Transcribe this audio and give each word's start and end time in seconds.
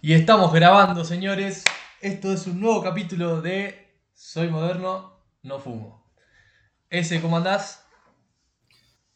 Y 0.00 0.12
estamos 0.12 0.52
grabando, 0.52 1.04
señores. 1.04 1.64
Esto 2.00 2.32
es 2.32 2.46
un 2.46 2.60
nuevo 2.60 2.84
capítulo 2.84 3.42
de 3.42 3.98
Soy 4.14 4.46
moderno, 4.46 5.18
no 5.42 5.58
fumo. 5.58 6.08
Ese, 6.88 7.20
¿cómo 7.20 7.36
andás? 7.36 7.84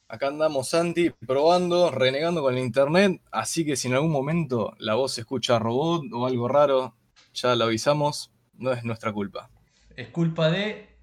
Acá 0.09 0.27
andamos, 0.27 0.71
Santi, 0.71 1.11
probando, 1.11 1.93
renegando 1.93 2.43
con 2.43 2.55
el 2.55 2.65
internet. 2.65 3.23
Así 3.31 3.65
que 3.65 3.77
si 3.77 3.87
en 3.87 3.95
algún 3.95 4.11
momento 4.11 4.75
la 4.81 4.97
voz 4.97 5.13
se 5.13 5.21
escucha 5.21 5.61
robot 5.61 6.03
o 6.13 6.27
algo 6.27 6.49
raro, 6.49 6.97
ya 7.33 7.55
lo 7.55 7.67
avisamos. 7.67 8.33
No 8.55 8.73
es 8.73 8.83
nuestra 8.83 9.13
culpa. 9.13 9.51
Es 9.95 10.09
culpa 10.09 10.51
de. 10.51 10.97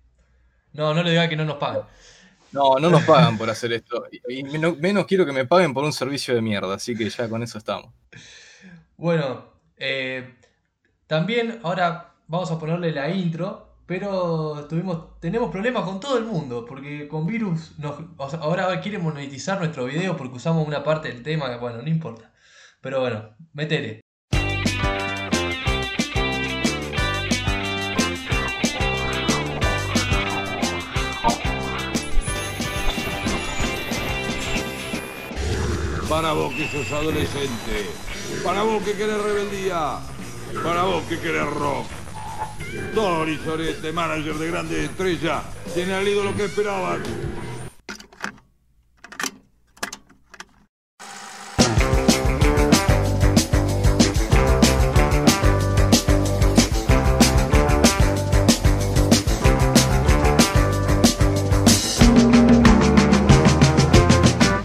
No, 0.74 0.94
no 0.94 1.04
le 1.04 1.12
diga 1.12 1.30
que 1.30 1.38
no 1.38 1.46
nos 1.46 1.56
pagan. 1.56 1.84
No, 2.52 2.80
no 2.80 2.90
nos 2.90 3.04
pagan 3.04 3.38
por 3.38 3.50
hacer 3.50 3.72
esto. 3.72 4.04
Y 4.28 4.44
menos, 4.44 4.78
menos 4.78 5.06
quiero 5.06 5.26
que 5.26 5.32
me 5.32 5.46
paguen 5.46 5.74
por 5.74 5.86
un 5.86 5.94
servicio 5.94 6.36
de 6.36 6.42
mierda. 6.42 6.76
Así 6.76 6.98
que 6.98 7.10
ya 7.10 7.30
con 7.30 7.42
eso 7.44 7.58
estamos. 7.58 7.94
Bueno, 8.98 9.59
eh, 9.80 10.36
también 11.08 11.60
ahora 11.64 12.14
vamos 12.28 12.52
a 12.52 12.60
ponerle 12.60 12.92
la 12.92 13.10
intro, 13.10 13.78
pero 13.86 14.68
tuvimos, 14.70 15.20
tenemos 15.20 15.50
problemas 15.50 15.84
con 15.84 16.00
todo 16.00 16.18
el 16.18 16.26
mundo, 16.26 16.66
porque 16.68 17.08
con 17.08 17.26
virus 17.26 17.80
nos, 17.80 17.96
ahora 18.40 18.80
quiere 18.82 19.00
monetizar 19.00 19.58
nuestro 19.58 19.86
video 19.86 20.16
porque 20.16 20.36
usamos 20.36 20.68
una 20.68 20.84
parte 20.84 21.08
del 21.08 21.24
tema, 21.24 21.58
bueno, 21.58 21.82
no 21.82 21.90
importa. 21.90 22.32
Pero 22.82 23.00
bueno, 23.00 23.36
métele. 23.54 24.02
Para 36.08 36.34
vos 36.34 36.54
que 36.54 36.68
sos 36.68 36.92
adolescente. 36.92 38.09
Para 38.44 38.64
vos 38.64 38.84
que 38.84 38.94
querés 38.94 39.22
rebeldía. 39.22 40.00
Para 40.64 40.84
vos 40.84 41.04
que 41.04 41.20
querés 41.20 41.48
rock. 41.48 41.88
Tori 42.94 43.38
Sorete, 43.38 43.92
manager 43.92 44.36
de 44.36 44.48
Grande 44.48 44.86
Estrella, 44.86 45.44
tiene 45.74 45.94
al 45.94 46.08
ídolo 46.08 46.36
que 46.36 46.46
esperaban. 46.46 47.02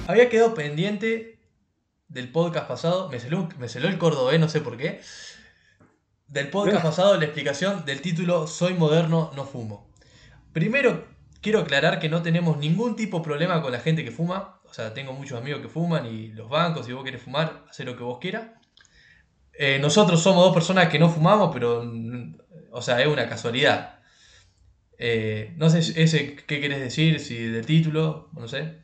Había 0.07 0.29
quedado 0.29 0.55
pendiente 0.55 1.39
del 2.15 2.31
podcast 2.31 2.69
pasado, 2.69 3.09
me 3.09 3.19
celó, 3.19 3.49
me 3.59 3.69
celó 3.69 3.89
el 3.89 3.99
cordobés, 3.99 4.39
no 4.39 4.49
sé 4.49 4.61
por 4.61 4.77
qué. 4.77 5.01
Del 6.29 6.49
podcast 6.49 6.85
pasado 6.85 7.19
la 7.19 7.25
explicación 7.25 7.85
del 7.85 8.01
título 8.01 8.47
Soy 8.47 8.75
moderno, 8.75 9.33
no 9.35 9.45
fumo. 9.45 9.91
Primero, 10.53 11.09
quiero 11.41 11.59
aclarar 11.59 11.99
que 11.99 12.09
no 12.09 12.23
tenemos 12.23 12.57
ningún 12.57 12.95
tipo 12.95 13.19
de 13.19 13.25
problema 13.25 13.61
con 13.61 13.73
la 13.73 13.81
gente 13.81 14.05
que 14.05 14.13
fuma. 14.13 14.61
O 14.65 14.73
sea, 14.73 14.95
tengo 14.95 15.13
muchos 15.13 15.39
amigos 15.39 15.61
que 15.61 15.69
fuman 15.69 16.07
y 16.07 16.29
los 16.29 16.49
bancos, 16.49 16.87
si 16.87 16.93
vos 16.93 17.03
querés 17.03 17.21
fumar, 17.21 17.65
haz 17.69 17.81
lo 17.81 17.97
que 17.97 18.05
vos 18.05 18.21
quieras. 18.21 18.45
Eh, 19.53 19.81
nosotros 19.81 20.23
somos 20.23 20.45
dos 20.45 20.55
personas 20.55 20.89
que 20.89 21.01
no 21.01 21.11
fumamos, 21.11 21.51
pero, 21.53 21.83
mm, 21.85 22.37
o 22.71 22.81
sea, 22.81 23.01
es 23.01 23.09
una 23.09 23.29
casualidad. 23.29 23.99
Eh, 24.99 25.53
no 25.57 25.69
sé 25.69 25.81
ese 25.81 26.37
qué 26.37 26.61
querés 26.61 26.79
decir, 26.79 27.19
si 27.19 27.39
del 27.39 27.67
título, 27.67 28.31
no 28.35 28.47
sé. 28.47 28.84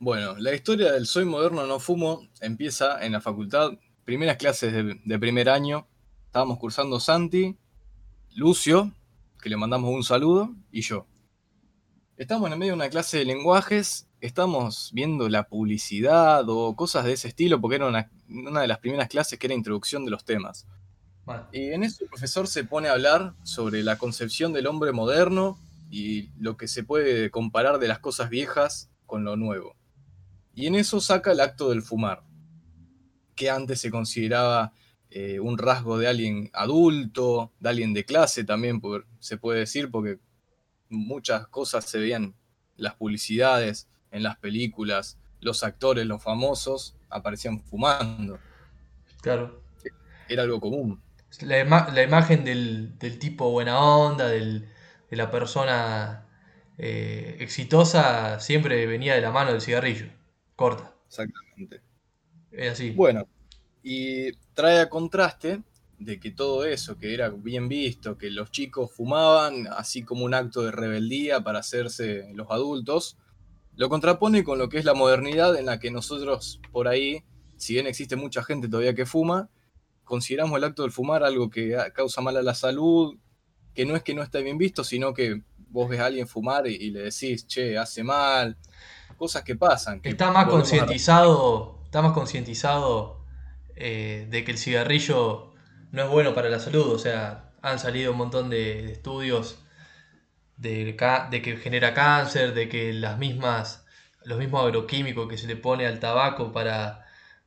Bueno, 0.00 0.36
la 0.36 0.54
historia 0.54 0.92
del 0.92 1.06
Soy 1.06 1.24
Moderno 1.24 1.66
No 1.66 1.80
Fumo 1.80 2.28
empieza 2.40 3.04
en 3.04 3.12
la 3.12 3.20
facultad, 3.20 3.72
primeras 4.04 4.36
clases 4.36 4.72
de, 4.72 5.00
de 5.04 5.18
primer 5.18 5.48
año. 5.48 5.88
Estábamos 6.26 6.58
cursando 6.58 7.00
Santi, 7.00 7.58
Lucio, 8.36 8.92
que 9.42 9.48
le 9.48 9.56
mandamos 9.56 9.90
un 9.90 10.04
saludo, 10.04 10.54
y 10.70 10.82
yo. 10.82 11.08
Estamos 12.16 12.46
en 12.46 12.52
el 12.52 12.58
medio 12.60 12.72
de 12.72 12.76
una 12.76 12.90
clase 12.90 13.18
de 13.18 13.24
lenguajes, 13.24 14.08
estamos 14.20 14.90
viendo 14.92 15.28
la 15.28 15.48
publicidad 15.48 16.48
o 16.48 16.76
cosas 16.76 17.04
de 17.04 17.14
ese 17.14 17.26
estilo, 17.26 17.60
porque 17.60 17.76
era 17.76 17.88
una, 17.88 18.08
una 18.28 18.60
de 18.60 18.68
las 18.68 18.78
primeras 18.78 19.08
clases 19.08 19.36
que 19.36 19.48
era 19.48 19.54
introducción 19.54 20.04
de 20.04 20.12
los 20.12 20.24
temas. 20.24 20.66
Bueno, 21.24 21.48
Y 21.52 21.72
en 21.72 21.82
eso 21.82 22.04
el 22.04 22.08
profesor 22.08 22.46
se 22.46 22.62
pone 22.62 22.88
a 22.88 22.92
hablar 22.92 23.34
sobre 23.42 23.82
la 23.82 23.98
concepción 23.98 24.52
del 24.52 24.68
hombre 24.68 24.92
moderno 24.92 25.58
y 25.90 26.30
lo 26.38 26.56
que 26.56 26.68
se 26.68 26.84
puede 26.84 27.30
comparar 27.32 27.80
de 27.80 27.88
las 27.88 27.98
cosas 27.98 28.30
viejas 28.30 28.90
con 29.06 29.24
lo 29.24 29.36
nuevo. 29.36 29.74
Y 30.58 30.66
en 30.66 30.74
eso 30.74 31.00
saca 31.00 31.30
el 31.30 31.38
acto 31.40 31.70
del 31.70 31.82
fumar, 31.82 32.24
que 33.36 33.48
antes 33.48 33.80
se 33.80 33.92
consideraba 33.92 34.72
eh, 35.08 35.38
un 35.38 35.56
rasgo 35.56 35.98
de 35.98 36.08
alguien 36.08 36.50
adulto, 36.52 37.52
de 37.60 37.68
alguien 37.68 37.94
de 37.94 38.04
clase 38.04 38.42
también, 38.42 38.80
por- 38.80 39.06
se 39.20 39.36
puede 39.36 39.60
decir, 39.60 39.88
porque 39.88 40.18
muchas 40.88 41.46
cosas 41.46 41.84
se 41.84 42.00
veían 42.00 42.24
en 42.24 42.34
las 42.76 42.94
publicidades, 42.96 43.86
en 44.10 44.24
las 44.24 44.36
películas, 44.38 45.16
los 45.40 45.62
actores, 45.62 46.04
los 46.06 46.20
famosos, 46.20 46.96
aparecían 47.08 47.60
fumando. 47.60 48.40
claro. 49.22 49.62
Era 50.28 50.42
algo 50.42 50.58
común. 50.60 51.00
La, 51.40 51.60
ima- 51.64 51.88
la 51.92 52.02
imagen 52.02 52.44
del, 52.44 52.98
del 52.98 53.20
tipo 53.20 53.50
buena 53.52 53.78
onda, 53.80 54.26
del- 54.26 54.68
de 55.08 55.16
la 55.16 55.30
persona 55.30 56.26
eh, 56.78 57.36
exitosa, 57.38 58.40
siempre 58.40 58.84
venía 58.86 59.14
de 59.14 59.20
la 59.20 59.30
mano 59.30 59.52
del 59.52 59.60
cigarrillo. 59.60 60.17
Corta. 60.58 60.92
Exactamente. 61.06 61.82
Es 62.50 62.72
así. 62.72 62.90
Bueno, 62.90 63.28
y 63.80 64.32
trae 64.54 64.80
a 64.80 64.88
contraste 64.88 65.62
de 66.00 66.18
que 66.18 66.32
todo 66.32 66.64
eso, 66.64 66.98
que 66.98 67.14
era 67.14 67.28
bien 67.28 67.68
visto, 67.68 68.18
que 68.18 68.28
los 68.28 68.50
chicos 68.50 68.90
fumaban, 68.92 69.68
así 69.68 70.02
como 70.02 70.24
un 70.24 70.34
acto 70.34 70.62
de 70.62 70.72
rebeldía 70.72 71.44
para 71.44 71.60
hacerse 71.60 72.32
los 72.34 72.50
adultos, 72.50 73.16
lo 73.76 73.88
contrapone 73.88 74.42
con 74.42 74.58
lo 74.58 74.68
que 74.68 74.78
es 74.78 74.84
la 74.84 74.94
modernidad 74.94 75.56
en 75.56 75.66
la 75.66 75.78
que 75.78 75.92
nosotros 75.92 76.60
por 76.72 76.88
ahí, 76.88 77.22
si 77.56 77.74
bien 77.74 77.86
existe 77.86 78.16
mucha 78.16 78.42
gente 78.42 78.68
todavía 78.68 78.96
que 78.96 79.06
fuma, 79.06 79.50
consideramos 80.02 80.58
el 80.58 80.64
acto 80.64 80.82
del 80.82 80.90
fumar 80.90 81.22
algo 81.22 81.50
que 81.50 81.76
causa 81.94 82.20
mal 82.20 82.36
a 82.36 82.42
la 82.42 82.54
salud, 82.56 83.16
que 83.74 83.86
no 83.86 83.94
es 83.94 84.02
que 84.02 84.12
no 84.12 84.24
esté 84.24 84.42
bien 84.42 84.58
visto, 84.58 84.82
sino 84.82 85.14
que 85.14 85.40
vos 85.68 85.88
ves 85.88 86.00
a 86.00 86.06
alguien 86.06 86.26
fumar 86.26 86.66
y, 86.66 86.74
y 86.74 86.90
le 86.90 87.02
decís, 87.02 87.46
che, 87.46 87.78
hace 87.78 88.02
mal, 88.02 88.56
cosas 89.18 89.42
que 89.42 89.56
pasan. 89.56 90.00
que 90.00 90.08
Está 90.08 90.30
más 90.30 90.46
concientizado, 90.46 91.80
está 91.84 92.00
más 92.02 92.12
concientizado 92.12 93.24
eh, 93.76 94.26
de 94.30 94.44
que 94.44 94.52
el 94.52 94.58
cigarrillo 94.58 95.52
no 95.90 96.02
es 96.04 96.08
bueno 96.08 96.34
para 96.34 96.48
la 96.48 96.60
salud. 96.60 96.92
O 96.92 96.98
sea, 96.98 97.50
han 97.62 97.78
salido 97.78 98.12
un 98.12 98.18
montón 98.18 98.48
de, 98.50 98.82
de 98.82 98.92
estudios 98.92 99.58
de, 100.56 100.96
que 101.42 101.56
genera 101.56 101.94
cáncer, 101.94 102.54
de 102.54 102.68
que 102.68 102.92
las 102.92 103.18
mismas, 103.18 103.84
los 104.24 104.38
mismos 104.38 104.64
agroquímicos 104.64 105.28
que 105.28 105.38
se 105.38 105.46
le 105.46 105.56
pone 105.56 105.86
al 105.86 106.00
tabaco 106.00 106.52
para, 106.52 107.06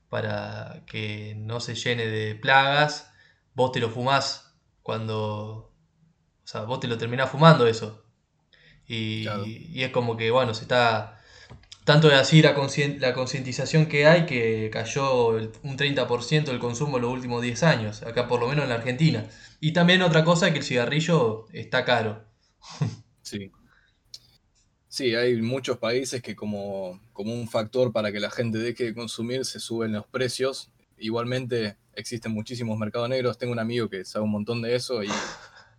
para 0.10 0.84
que 0.88 1.36
no 1.38 1.60
se 1.60 1.76
llene 1.76 2.06
de 2.08 2.36
plagas, 2.36 3.12
vos 3.54 3.72
te 3.72 3.80
lo 3.80 3.90
fumás 3.90 4.56
cuando, 4.82 5.74
o 6.44 6.48
sea, 6.48 6.62
vos 6.62 6.80
te 6.80 6.88
lo 6.88 6.98
terminás 6.98 7.30
fumando 7.30 7.68
eso. 7.68 8.06
Y, 8.88 9.24
Claro. 9.24 9.44
y 9.46 9.84
es 9.84 9.92
como 9.92 10.18
que, 10.18 10.32
bueno, 10.32 10.54
se 10.54 10.64
está 10.64 11.21
tanto 11.86 12.08
de 12.10 12.16
así 12.16 12.42
la, 12.42 12.54
concientización 13.14 13.88
que 13.88 14.06
hay 14.08 14.26
que 14.26 14.70
cayó 14.72 15.38
el- 15.38 15.52
un 15.64 15.78
30% 15.78 16.52
del 16.52 16.60
consumo 16.60 16.98
en 16.98 17.04
los 17.04 17.12
últimos 17.14 17.42
10 17.42 17.64
años, 17.64 18.04
acá 18.04 18.28
por 18.28 18.40
lo 18.40 18.48
menos 18.48 18.64
en 18.64 18.70
la 18.70 18.76
Argentina. 18.76 19.26
Y 19.60 19.74
también 19.74 20.02
otra 20.02 20.24
cosa 20.24 20.52
que 20.52 20.60
el 20.60 20.64
cigarrillo 20.66 21.46
está 21.54 21.86
caro. 21.86 22.24
Sí. 23.22 23.52
Sí, 24.88 25.16
hay 25.16 25.42
muchos 25.42 25.78
países 25.78 26.22
que 26.22 26.36
como, 26.36 27.00
como 27.14 27.34
un 27.34 27.48
factor 27.48 27.94
para 27.94 28.12
que 28.12 28.20
la 28.20 28.30
gente 28.30 28.58
deje 28.58 28.86
de 28.86 28.94
consumir 28.94 29.46
se 29.46 29.60
suben 29.60 29.94
los 29.94 30.06
precios. 30.08 30.70
Igualmente 30.98 31.78
existen 31.94 32.34
muchísimos 32.34 32.78
mercados 32.78 33.08
negros. 33.10 33.38
Tengo 33.38 33.54
un 33.54 33.60
amigo 33.60 33.90
que 33.90 34.04
sabe 34.04 34.26
un 34.26 34.32
montón 34.32 34.62
de 34.62 34.76
eso 34.76 35.02
y 35.04 35.10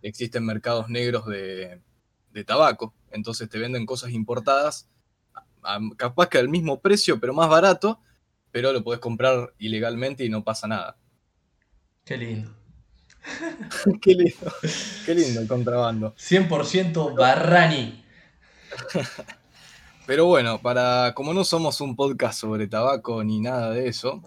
existen 0.01 0.45
mercados 0.45 0.89
negros 0.89 1.27
de, 1.27 1.79
de 2.31 2.43
tabaco. 2.43 2.93
Entonces 3.11 3.47
te 3.49 3.59
venden 3.59 3.85
cosas 3.85 4.11
importadas, 4.11 4.89
capaz 5.97 6.29
que 6.29 6.37
al 6.37 6.49
mismo 6.49 6.79
precio, 6.81 7.19
pero 7.19 7.33
más 7.33 7.49
barato, 7.49 7.99
pero 8.51 8.71
lo 8.71 8.83
podés 8.83 8.99
comprar 8.99 9.53
ilegalmente 9.57 10.23
y 10.23 10.29
no 10.29 10.43
pasa 10.43 10.67
nada. 10.67 10.97
Qué 12.05 12.17
lindo. 12.17 12.51
Qué 14.01 14.15
lindo, 14.15 14.51
qué 15.05 15.15
lindo 15.15 15.39
el 15.39 15.47
contrabando. 15.47 16.13
100% 16.15 17.15
Barrani. 17.15 18.03
Pero 20.05 20.25
bueno, 20.25 20.61
para 20.61 21.13
como 21.15 21.33
no 21.33 21.45
somos 21.45 21.79
un 21.79 21.95
podcast 21.95 22.37
sobre 22.41 22.67
tabaco 22.67 23.23
ni 23.23 23.39
nada 23.39 23.69
de 23.69 23.87
eso, 23.87 24.21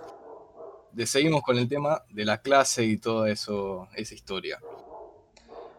seguimos 1.04 1.42
con 1.42 1.58
el 1.58 1.68
tema 1.68 2.02
de 2.08 2.24
la 2.24 2.40
clase 2.40 2.86
y 2.86 2.96
toda 2.96 3.30
eso, 3.30 3.86
esa 3.94 4.14
historia. 4.14 4.58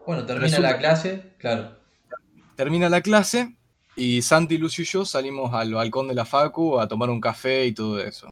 Bueno, 0.06 0.24
termina 0.24 0.46
Resulta- 0.46 0.70
la 0.70 0.78
clase, 0.78 1.34
claro. 1.38 1.76
Termina 2.54 2.88
la 2.88 3.00
clase 3.00 3.57
y 3.98 4.22
Santi, 4.22 4.58
Lucio 4.58 4.82
y 4.82 4.86
yo 4.86 5.04
salimos 5.04 5.52
al 5.52 5.74
balcón 5.74 6.06
de 6.06 6.14
la 6.14 6.24
Facu 6.24 6.78
a 6.78 6.86
tomar 6.86 7.10
un 7.10 7.20
café 7.20 7.66
y 7.66 7.72
todo 7.72 8.00
eso. 8.00 8.30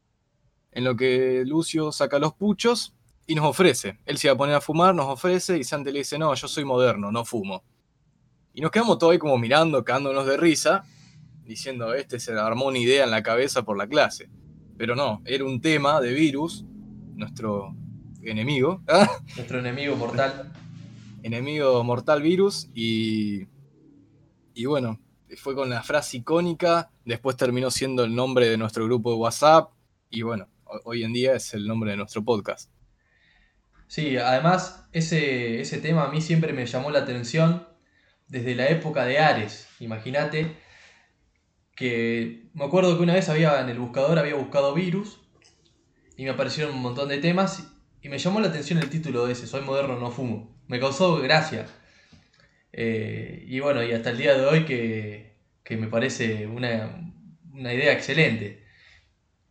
En 0.71 0.85
lo 0.85 0.95
que 0.95 1.43
Lucio 1.45 1.91
saca 1.91 2.21
los 2.21 2.35
puchos 2.35 2.95
y 3.27 3.35
nos 3.35 3.47
ofrece. 3.47 3.99
Él 4.07 4.17
se 4.17 4.29
iba 4.29 4.35
a 4.35 4.39
poner 4.39 4.55
a 4.55 4.61
fumar, 4.61 4.95
nos 4.95 5.07
ofrece 5.07 5.59
y 5.59 5.65
Santi 5.65 5.91
le 5.91 5.99
dice, 5.99 6.19
no, 6.19 6.33
yo 6.35 6.47
soy 6.47 6.65
moderno, 6.65 7.11
no 7.11 7.25
fumo. 7.25 7.65
Y 8.55 8.61
nos 8.61 8.71
quedamos 8.71 8.99
todos 8.99 9.13
ahí 9.13 9.19
como 9.19 9.39
mirando, 9.39 9.85
cagándonos 9.85 10.25
de 10.25 10.37
risa, 10.37 10.85
diciendo, 11.45 11.95
este 11.95 12.21
se 12.21 12.33
armó 12.33 12.67
una 12.67 12.79
idea 12.79 13.03
en 13.03 13.11
la 13.11 13.25
cabeza 13.25 13.63
por 13.65 13.77
la 13.77 13.89
clase. 13.89 14.31
Pero 14.79 14.95
no, 14.95 15.21
era 15.25 15.45
un 15.45 15.61
tema 15.61 16.01
de 16.01 16.13
virus, 16.13 16.65
nuestro 17.17 17.75
enemigo. 18.23 18.83
Nuestro 19.37 19.59
enemigo 19.59 19.97
mortal. 19.97 20.53
enemigo 21.25 21.83
mortal 21.83 22.23
virus 22.23 22.69
y, 22.73 23.47
y 24.55 24.65
bueno, 24.67 25.01
fue 25.37 25.55
con 25.55 25.71
la 25.71 25.83
frase 25.83 26.19
icónica, 26.19 26.91
después 27.05 27.37
terminó 27.37 27.71
siendo 27.71 28.05
el 28.05 28.15
nombre 28.15 28.49
de 28.49 28.57
nuestro 28.57 28.85
grupo 28.85 29.11
de 29.11 29.17
WhatsApp 29.17 29.71
y 30.11 30.23
bueno, 30.23 30.49
hoy 30.85 31.05
en 31.05 31.13
día 31.13 31.35
es 31.35 31.55
el 31.55 31.67
nombre 31.67 31.91
de 31.91 31.97
nuestro 31.97 32.25
podcast. 32.25 32.71
Sí, 33.89 34.17
además 34.17 34.89
ese, 34.93 35.61
ese 35.61 35.79
tema 35.79 36.05
a 36.05 36.11
mí 36.11 36.21
siempre 36.21 36.53
me 36.53 36.67
llamó 36.67 36.91
la 36.91 37.01
atención 37.01 37.67
desde 38.29 38.55
la 38.55 38.69
época 38.69 39.05
de 39.05 39.19
Ares. 39.19 39.69
Imagínate 39.81 40.57
que 41.77 42.49
me 42.55 42.65
acuerdo 42.65 42.97
que 42.97 43.03
una 43.03 43.15
vez 43.15 43.29
había 43.29 43.61
en 43.61 43.69
el 43.69 43.79
buscador 43.79 44.19
había 44.19 44.35
buscado 44.35 44.75
virus 44.75 45.21
y 46.17 46.25
me 46.25 46.31
aparecieron 46.31 46.75
un 46.75 46.83
montón 46.83 47.09
de 47.09 47.19
temas 47.19 47.69
y 48.01 48.09
me 48.09 48.19
llamó 48.19 48.41
la 48.41 48.49
atención 48.49 48.79
el 48.79 48.91
título 48.91 49.27
de 49.27 49.33
ese, 49.33 49.47
Soy 49.47 49.63
moderno, 49.63 49.99
no 49.99 50.11
fumo. 50.11 50.57
Me 50.69 50.81
causó 50.81 51.17
gracia. 51.17 51.67
Eh, 52.79 53.43
y 53.49 53.59
bueno, 53.61 53.83
y 53.83 53.93
hasta 53.93 54.11
el 54.11 54.19
día 54.19 54.37
de 54.37 54.45
hoy 54.45 54.67
que, 54.67 55.33
me 55.71 55.89
parece 55.89 56.47
una, 56.47 56.93
idea 57.55 57.93
excelente. 57.93 58.63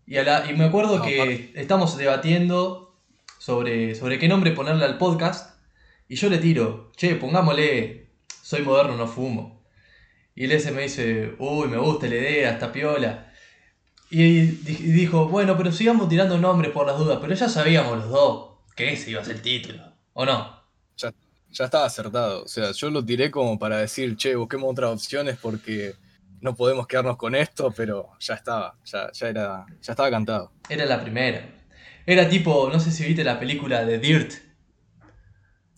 Y, 0.05 0.19
y 0.19 0.53
me 0.55 0.65
acuerdo 0.65 1.01
que 1.01 1.51
estamos 1.55 1.97
debatiendo 1.97 3.01
sobre, 3.39 3.95
sobre 3.95 4.19
qué 4.19 4.27
nombre 4.27 4.51
ponerle 4.51 4.85
al 4.85 4.99
podcast. 4.99 5.59
Y 6.07 6.15
yo 6.15 6.29
le 6.29 6.37
tiro, 6.37 6.91
che, 6.95 7.15
pongámosle, 7.15 8.11
soy 8.43 8.61
moderno, 8.61 8.95
no 8.95 9.07
fumo. 9.07 9.65
Y 10.35 10.43
el 10.45 10.51
ese 10.51 10.71
me 10.71 10.83
dice, 10.83 11.33
uy, 11.39 11.67
me 11.67 11.77
gusta 11.77 12.05
la 12.07 12.15
idea, 12.15 12.51
está 12.51 12.71
piola. 12.71 13.33
Y 14.11 14.41
dijo, 14.41 15.27
bueno, 15.29 15.57
pero 15.57 15.71
sigamos 15.71 16.09
tirando 16.09 16.37
nombres 16.37 16.71
por 16.71 16.85
las 16.85 16.99
dudas, 16.99 17.17
pero 17.19 17.33
ya 17.33 17.49
sabíamos 17.49 17.97
los 17.97 18.09
dos 18.09 18.59
que 18.75 18.93
ese 18.93 19.09
iba 19.09 19.21
a 19.21 19.25
ser 19.25 19.37
el 19.37 19.41
título, 19.41 19.81
¿o 20.13 20.25
no? 20.25 20.54
Ya, 21.57 21.65
estaba 21.65 21.85
acertado, 21.85 22.43
o 22.43 22.47
sea, 22.47 22.71
yo 22.71 22.89
lo 22.89 23.05
tiré 23.05 23.31
como 23.31 23.57
para 23.57 23.77
decir, 23.77 24.17
che, 24.17 24.35
busquemos 24.35 24.71
otras 24.71 24.91
opciones 24.91 25.37
porque 25.41 25.95
no 26.41 26.53
podemos 26.53 26.85
quedarnos 26.85 27.15
con 27.15 27.33
esto, 27.33 27.73
pero 27.75 28.09
ya 28.19 28.33
estaba, 28.33 28.75
ya, 28.83 29.09
ya, 29.13 29.29
era, 29.29 29.65
ya 29.81 29.93
estaba 29.93 30.11
cantado. 30.11 30.51
Era 30.67 30.85
la 30.85 31.01
primera. 31.01 31.47
Era 32.05 32.27
tipo, 32.27 32.69
no 32.71 32.79
sé 32.79 32.91
si 32.91 33.05
viste 33.05 33.23
la 33.23 33.39
película 33.39 33.85
de 33.85 33.99
Dirt. 33.99 34.33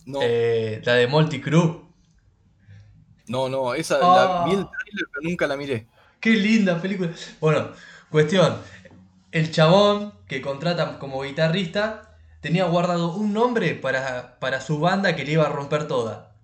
No. 0.06 0.20
Eh, 0.24 0.82
la 0.84 0.94
de 0.94 1.08
Multi 1.08 1.40
Crew. 1.40 1.88
No, 3.28 3.48
no, 3.48 3.74
esa 3.74 4.00
la 4.00 4.46
vi 4.46 4.54
el 4.54 4.62
ah. 4.62 4.72
trailer, 4.72 5.06
pero 5.12 5.22
nunca 5.22 5.48
la 5.48 5.58
miré. 5.58 5.88
Qué 6.20 6.32
linda 6.32 6.82
película. 6.82 7.12
Bueno, 7.40 7.70
Cuestión, 8.10 8.56
el 9.34 9.52
chabón 9.52 10.14
que 10.30 10.42
contratan 10.42 10.98
como 10.98 11.24
guitarrista 11.24 12.07
tenía 12.42 12.66
guardado 12.66 13.16
un 13.16 13.34
nombre 13.34 13.76
para, 13.76 14.40
para 14.40 14.62
su 14.62 14.80
banda 14.80 15.16
que 15.16 15.26
le 15.26 15.34
iba 15.34 15.46
a 15.46 15.50
romper 15.50 15.88
toda. 15.88 16.36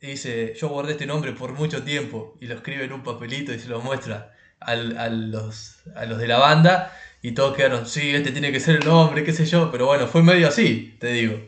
Y 0.00 0.08
dice, 0.08 0.54
yo 0.58 0.68
guardé 0.68 0.92
este 0.92 1.06
nombre 1.06 1.32
por 1.32 1.52
mucho 1.52 1.84
tiempo 1.84 2.36
y 2.40 2.46
lo 2.46 2.54
escribe 2.54 2.84
en 2.84 2.92
un 2.92 3.02
papelito 3.02 3.52
y 3.52 3.58
se 3.58 3.68
lo 3.68 3.80
muestra 3.80 4.34
a, 4.58 4.74
los, 4.74 5.76
a 5.94 6.06
los 6.06 6.18
de 6.18 6.26
la 6.26 6.38
banda 6.38 6.92
y 7.22 7.32
todos 7.32 7.56
quedaron, 7.56 7.86
sí, 7.86 8.10
este 8.10 8.32
tiene 8.32 8.50
que 8.50 8.58
ser 8.60 8.76
el 8.76 8.84
nombre, 8.84 9.22
qué 9.22 9.32
sé 9.32 9.46
yo, 9.46 9.70
pero 9.70 9.86
bueno, 9.86 10.08
fue 10.08 10.22
medio 10.22 10.48
así, 10.48 10.96
te 10.98 11.12
digo. 11.12 11.38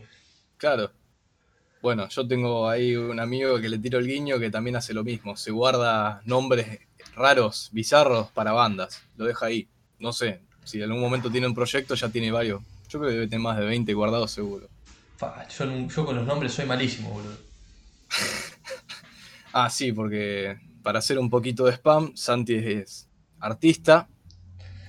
Claro. 0.57 0.93
Bueno, 1.83 2.09
yo 2.09 2.27
tengo 2.27 2.69
ahí 2.69 2.97
un 2.97 3.19
amigo 3.21 3.61
que 3.61 3.69
le 3.69 3.79
tiro 3.79 3.99
el 3.99 4.07
guiño 4.07 4.39
que 4.39 4.51
también 4.51 4.77
hace 4.77 4.95
lo 4.95 5.05
mismo, 5.05 5.37
se 5.37 5.51
guarda 5.51 6.23
nombres 6.25 6.79
raros, 7.15 7.71
bizarros 7.73 8.31
para 8.31 8.53
bandas. 8.53 9.03
Lo 9.17 9.25
deja 9.25 9.47
ahí. 9.47 9.69
No 9.99 10.13
sé, 10.13 10.41
si 10.65 10.79
en 10.79 10.85
algún 10.85 11.01
momento 11.01 11.31
tiene 11.31 11.47
un 11.47 11.55
proyecto, 11.55 11.95
ya 11.95 12.09
tiene 12.09 12.31
varios. 12.31 12.63
Yo 12.89 12.99
creo 12.99 13.11
que 13.11 13.15
debe 13.15 13.27
tener 13.27 13.41
más 13.41 13.59
de 13.59 13.65
20 13.67 13.93
guardados 13.95 14.31
seguro. 14.31 14.69
yo, 15.59 16.07
con 16.07 16.17
los 16.17 16.27
nombres 16.27 16.53
soy 16.53 16.67
malísimo, 16.67 17.11
boludo. 17.11 17.37
ah, 19.53 19.71
sí, 19.71 19.93
porque 19.93 20.59
para 20.83 20.99
hacer 20.99 21.19
un 21.19 21.31
poquito 21.31 21.65
de 21.65 21.73
spam, 21.73 22.15
Santi 22.17 22.55
es 22.55 23.09
artista. 23.41 24.09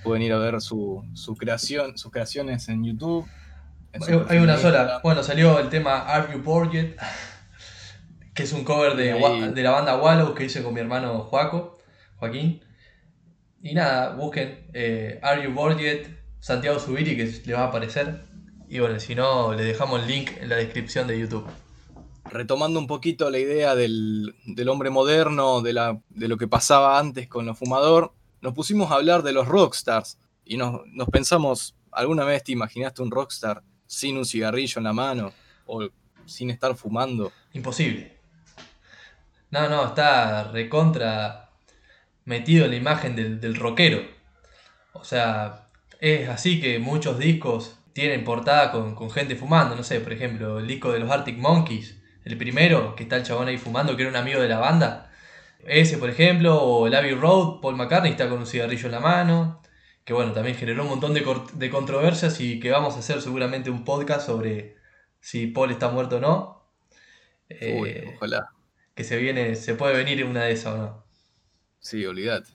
Pueden 0.04 0.22
ir 0.22 0.32
a 0.32 0.38
ver 0.38 0.60
su, 0.60 1.04
creación, 1.38 1.98
sus 1.98 2.12
creaciones 2.12 2.68
en 2.68 2.84
YouTube. 2.84 3.26
hay, 4.28 4.38
una 4.38 4.56
sola. 4.56 5.00
Bueno, 5.02 5.22
salió 5.22 5.58
el 5.58 5.68
tema 5.68 6.00
Are 6.00 6.32
You 6.32 6.42
Bored 6.42 6.94
que 8.34 8.42
es 8.42 8.52
un 8.52 8.64
cover 8.64 8.94
de, 8.94 9.14
de 9.52 9.62
la 9.62 9.70
banda 9.70 9.96
Wallow 9.96 10.34
que 10.34 10.44
hice 10.44 10.62
con 10.62 10.74
mi 10.74 10.80
hermano 10.80 11.20
Joaco. 11.24 11.78
Joaquín. 12.16 12.62
Y 13.62 13.74
nada, 13.74 14.14
busquen 14.14 14.66
eh, 14.74 15.18
Are 15.22 15.42
You 15.42 15.52
Bored 15.52 15.78
Yet? 15.78 16.25
Santiago 16.46 16.78
Subiri 16.78 17.16
que 17.16 17.24
les 17.24 17.52
va 17.52 17.62
a 17.62 17.66
aparecer. 17.66 18.22
Y 18.68 18.78
bueno, 18.78 19.00
si 19.00 19.16
no, 19.16 19.52
le 19.52 19.64
dejamos 19.64 20.02
el 20.02 20.06
link 20.06 20.30
en 20.40 20.48
la 20.48 20.54
descripción 20.54 21.08
de 21.08 21.18
YouTube. 21.18 21.44
Retomando 22.24 22.78
un 22.78 22.86
poquito 22.86 23.30
la 23.30 23.40
idea 23.40 23.74
del, 23.74 24.32
hombre 24.68 24.90
moderno, 24.90 25.60
de, 25.60 25.72
la, 25.72 26.00
de, 26.08 26.28
lo 26.28 26.36
que 26.36 26.46
pasaba 26.46 27.00
antes 27.00 27.26
con 27.26 27.46
los 27.46 27.58
fumador, 27.58 28.12
nos 28.42 28.54
pusimos 28.54 28.92
a 28.92 28.94
hablar 28.94 29.24
de 29.24 29.32
los 29.32 29.48
rockstars 29.48 30.20
y 30.44 30.56
nos, 30.56 30.86
nos 30.86 31.08
pensamos, 31.08 31.74
¿alguna 31.90 32.22
vez 32.22 32.44
te 32.44 32.52
imaginaste 32.52 33.02
un 33.02 33.10
rockstar 33.10 33.64
sin 33.88 34.16
un 34.16 34.24
cigarrillo 34.24 34.78
en 34.78 34.84
la 34.84 34.92
mano 34.92 35.32
o 35.66 35.88
sin 36.26 36.50
estar 36.50 36.76
fumando? 36.76 37.32
Imposible. 37.54 38.20
No, 39.50 39.68
no, 39.68 39.86
está 39.86 40.44
recontra 40.52 41.50
metido 42.24 42.66
en 42.66 42.70
la 42.70 42.76
imagen 42.76 43.16
del, 43.16 43.56
rockero. 43.56 44.02
O 44.92 45.02
sea, 45.02 45.65
es 46.00 46.28
así 46.28 46.60
que 46.60 46.78
muchos 46.78 47.18
discos 47.18 47.78
tienen 47.92 48.24
portada 48.24 48.72
con, 48.72 49.10
gente 49.10 49.36
fumando. 49.36 49.74
No 49.74 49.82
sé, 49.82 50.00
por 50.00 50.12
ejemplo, 50.12 50.58
el 50.58 50.66
disco 50.66 50.92
de 50.92 51.00
los 51.00 51.10
Arctic 51.10 51.38
Monkeys, 51.38 51.98
el 52.24 52.36
primero, 52.36 52.94
que 52.94 53.04
está 53.04 53.16
el 53.16 53.22
chabón 53.22 53.48
ahí 53.48 53.58
fumando, 53.58 53.96
que 53.96 54.02
era 54.02 54.10
un 54.10 54.16
amigo 54.16 54.40
de 54.40 54.48
la 54.48 54.58
banda. 54.58 55.10
Ese, 55.64 55.98
por 55.98 56.10
ejemplo, 56.10 56.62
o 56.62 56.86
el 56.86 56.94
Abbey 56.94 57.14
Road, 57.14 57.60
Paul 57.60 57.76
McCartney 57.76 58.12
está 58.12 58.28
con 58.28 58.38
un 58.38 58.46
cigarrillo 58.46 58.86
en 58.86 58.92
la 58.92 59.00
mano. 59.00 59.62
Que 60.04 60.12
bueno, 60.12 60.32
también 60.32 60.56
generó 60.56 60.82
un 60.82 60.90
montón 60.90 61.14
de, 61.14 61.70
controversias 61.70 62.38
y 62.40 62.60
que 62.60 62.70
vamos 62.70 62.94
a 62.94 62.98
hacer 63.00 63.20
seguramente 63.20 63.70
un 63.70 63.84
podcast 63.84 64.26
sobre 64.26 64.76
si 65.20 65.48
Paul 65.48 65.70
está 65.70 65.88
muerto 65.88 66.18
o 66.18 66.20
no. 66.20 66.70
Eh, 67.48 68.12
ojalá. 68.14 68.50
Que 68.94 69.02
se 69.04 69.16
viene, 69.16 69.56
se 69.56 69.74
puede 69.74 69.96
venir 69.96 70.24
una 70.24 70.44
de 70.44 70.52
esas 70.52 70.74
o 70.74 70.76
no. 70.76 71.06
Sí, 71.80 72.04
olvidate. 72.04 72.50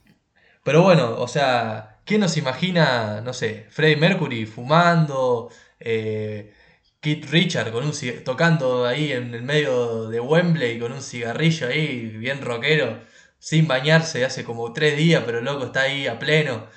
Pero 0.64 0.84
bueno, 0.84 1.20
o 1.20 1.28
sea, 1.28 1.91
¿quién 2.12 2.20
nos 2.20 2.36
imagina, 2.36 3.22
no 3.22 3.32
sé, 3.32 3.68
Freddie 3.70 3.96
Mercury 3.96 4.46
fumando, 4.46 5.50
eh, 5.80 6.54
Keith 7.00 7.30
Richard 7.30 7.72
con 7.72 7.86
un 7.86 7.94
tocando 8.26 8.86
ahí 8.86 9.14
en 9.14 9.34
el 9.34 9.44
medio 9.44 10.10
de 10.10 10.20
Wembley 10.20 10.78
con 10.78 10.92
un 10.92 11.02
cigarrillo 11.02 11.68
ahí, 11.70 12.08
bien 12.08 12.42
rockero, 12.42 13.00
sin 13.40 13.66
bañarse 13.66 14.26
hace 14.26 14.44
como 14.44 14.74
tres 14.74 14.98
días, 14.98 15.24
pero 15.26 15.40
loco 15.40 15.68
está 15.68 15.84
ahí 15.84 16.08
a 16.08 16.20
pleno. 16.20 16.68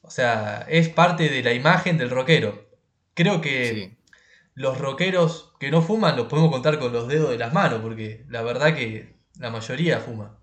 O 0.00 0.10
sea, 0.10 0.64
es 0.66 0.88
parte 0.88 1.28
de 1.28 1.42
la 1.42 1.52
imagen 1.52 1.98
del 1.98 2.08
rockero. 2.08 2.66
Creo 3.12 3.42
que 3.42 3.98
los 4.54 4.78
rockeros 4.78 5.52
que 5.60 5.70
no 5.70 5.82
fuman 5.82 6.16
los 6.16 6.28
podemos 6.28 6.50
contar 6.50 6.78
con 6.78 6.90
los 6.90 7.06
dedos 7.06 7.28
de 7.30 7.38
las 7.38 7.52
manos, 7.52 7.82
porque 7.82 8.24
la 8.30 8.40
verdad 8.40 8.74
que 8.74 9.14
la 9.38 9.50
mayoría 9.50 10.00
fuma. 10.00 10.38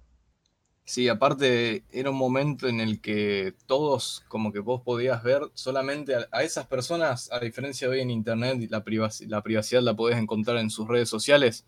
Sí, 0.92 1.08
aparte 1.08 1.86
era 1.90 2.10
un 2.10 2.18
momento 2.18 2.68
en 2.68 2.82
el 2.82 3.00
que 3.00 3.54
todos, 3.66 4.26
como 4.28 4.52
que 4.52 4.60
vos 4.60 4.82
podías 4.82 5.24
ver 5.24 5.44
solamente 5.54 6.14
a, 6.30 6.44
esas 6.44 6.68
personas, 6.68 7.32
a 7.32 7.40
diferencia 7.40 7.88
de 7.88 7.94
hoy 7.94 8.02
en 8.02 8.12
Internet, 8.12 8.68
la, 8.70 8.84
la 9.28 9.42
privacidad 9.42 9.82
la 9.82 9.96
podés 9.96 10.18
encontrar 10.18 10.58
en 10.58 10.70
sus 10.70 10.90
redes 10.90 11.08
sociales, 11.08 11.66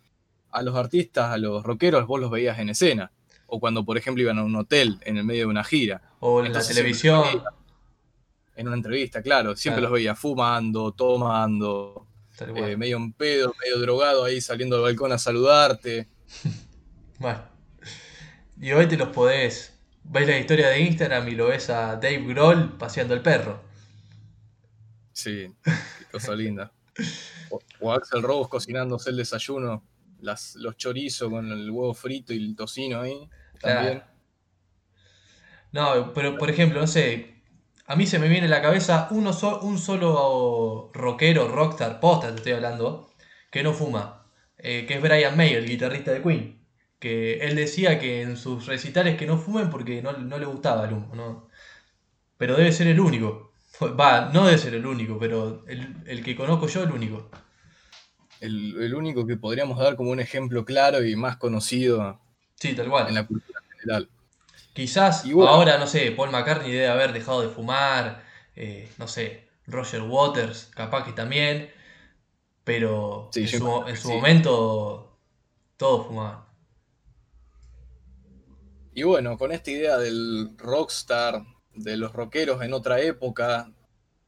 a 0.52 0.62
los 0.62 0.76
artistas, 0.76 1.32
a 1.32 1.38
los 1.38 1.64
rockeros, 1.64 2.06
vos 2.06 2.20
los 2.20 2.32
veías 2.32 2.60
en 2.60 2.68
escena. 2.68 3.14
O 3.48 3.62
cuando, 3.62 3.86
por 3.86 3.98
ejemplo, 3.98 4.22
iban 4.22 4.40
a 4.40 4.44
un 4.44 4.58
hotel 4.58 5.00
en 5.06 5.16
el 5.16 5.24
medio 5.24 5.44
de 5.44 5.52
una 5.52 5.64
gira. 5.64 6.02
O 6.20 6.44
en 6.44 6.52
la 6.52 6.62
televisión. 6.62 7.24
En 8.58 8.68
una 8.68 8.76
entrevista, 8.76 9.22
claro. 9.22 9.56
Siempre 9.56 9.82
los 9.82 9.92
veía 9.94 10.16
fumando, 10.16 10.92
tomando, 10.92 12.08
eh, 12.58 12.76
medio 12.76 12.98
en 12.98 13.14
pedo, 13.14 13.56
medio 13.64 13.80
drogado 13.80 14.26
ahí 14.26 14.42
saliendo 14.42 14.76
al 14.76 14.82
balcón 14.82 15.14
a 15.14 15.18
saludarte. 15.18 16.10
bueno. 17.20 17.53
Y 18.64 18.72
hoy 18.72 18.88
te 18.88 18.96
los 18.96 19.10
podés. 19.10 19.78
Ves 20.06 20.26
la 20.26 20.40
historia 20.40 20.70
de 20.70 20.80
Instagram 20.80 21.28
y 21.28 21.32
lo 21.32 21.48
ves 21.48 21.70
a 21.70 21.98
Dave 21.98 22.24
Grohl 22.24 22.78
paseando 22.78 23.14
el 23.14 23.22
perro. 23.22 23.62
Sí, 25.12 25.54
qué 25.66 26.06
cosa 26.10 26.34
linda. 26.34 26.72
O, 27.82 27.92
Axel 27.92 28.24
Rose 28.24 28.50
cocinándose 28.50 29.10
el 29.10 29.18
desayuno, 29.18 29.84
las, 30.22 30.56
los 30.56 30.78
chorizos 30.78 31.30
con 31.30 31.52
el 31.52 31.70
huevo 31.70 31.94
frito 31.94 32.34
y 32.34 32.38
el 32.38 32.56
tocino 32.56 33.02
ahí. 33.02 33.30
También. 33.60 34.02
No, 35.74 36.14
pero 36.14 36.38
por 36.38 36.50
ejemplo, 36.50 36.80
no 36.80 36.88
sé, 36.88 37.44
a 37.86 37.98
mí 37.98 38.08
se 38.08 38.18
me 38.18 38.30
viene 38.30 38.48
a 38.48 38.50
la 38.50 38.62
cabeza 38.62 39.10
uno 39.12 39.32
un 39.64 39.78
solo 39.78 40.90
rockero, 40.94 41.50
rockstar, 41.50 42.00
posta 42.00 42.30
te 42.30 42.36
estoy 42.36 42.54
hablando, 42.54 43.14
que 43.52 43.62
no 43.62 43.74
fuma, 43.74 44.26
eh, 44.58 44.86
que 44.88 44.94
es 44.94 45.02
Brian 45.02 45.36
May, 45.36 45.52
el 45.52 45.68
guitarrista 45.68 46.14
de 46.14 46.22
Queen. 46.22 46.63
Que 47.04 47.40
él 47.40 47.58
decía 47.58 48.00
que 48.00 48.22
en 48.22 48.38
sus 48.38 48.66
recitales 48.66 49.18
que 49.18 49.28
no 49.28 49.38
fumen 49.38 49.70
porque 49.70 50.02
no, 50.02 50.14
le 50.14 50.46
gustaba 50.46 50.88
el 50.88 50.94
humo, 50.94 51.14
¿no? 51.14 51.50
Pero 52.38 52.56
debe 52.56 52.72
ser 52.72 52.88
el 52.88 52.98
único. 53.02 53.52
Va, 54.00 54.30
no 54.34 54.46
debe 54.46 54.58
ser 54.58 54.74
el 54.74 54.86
único, 54.86 55.20
pero 55.20 55.66
el, 55.68 56.24
que 56.24 56.34
conozco 56.34 56.68
yo, 56.68 56.82
el 56.84 56.92
único. 56.92 57.30
El, 58.40 58.96
único 58.96 59.28
que 59.28 59.36
podríamos 59.36 59.78
dar 59.80 59.98
como 59.98 60.12
un 60.12 60.22
ejemplo 60.22 60.64
claro 60.64 61.04
y 61.04 61.18
más 61.18 61.36
conocido 61.36 62.22
sí, 62.56 62.74
tal 62.74 62.90
cual. 62.90 63.10
en 63.10 63.16
la 63.16 63.28
cultura 63.28 63.60
general. 63.78 64.08
Quizás 64.72 65.26
ahora, 65.26 65.78
no 65.78 65.88
sé, 65.88 66.10
Paul 66.12 66.32
McCartney 66.32 66.72
debe 66.72 66.88
haber 66.88 67.12
dejado 67.12 67.42
de 67.42 67.50
fumar, 67.50 68.24
eh, 68.56 68.90
no 68.98 69.10
sé, 69.10 69.50
Roger 69.68 70.04
Waters, 70.04 70.72
capaz 70.74 71.04
que 71.04 71.12
también, 71.12 71.70
pero 72.64 73.30
en, 73.36 73.48
su, 73.50 74.10
momento 74.10 75.20
todos 75.76 76.08
fumaban. 76.08 76.53
Y 78.96 79.04
bueno, 79.04 79.38
con 79.38 79.52
esta 79.52 79.72
idea 79.72 79.98
del 79.98 80.52
rockstar, 80.58 81.44
de 81.74 81.98
los 81.98 82.14
rockeros 82.14 82.62
en 82.62 82.74
otra 82.74 83.02
época, 83.02 83.72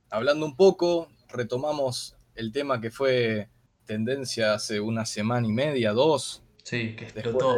hablando 0.10 0.46
un 0.46 0.56
poco, 0.56 1.10
retomamos 1.30 2.16
el 2.34 2.52
tema 2.52 2.82
que 2.82 2.90
fue 2.90 3.50
tendencia 3.86 4.56
hace 4.56 4.80
una 4.80 5.06
semana 5.06 5.48
y 5.48 5.52
media, 5.52 5.92
dos. 5.92 6.44
Sí, 6.64 6.96
que 6.96 7.06
explotó. 7.06 7.58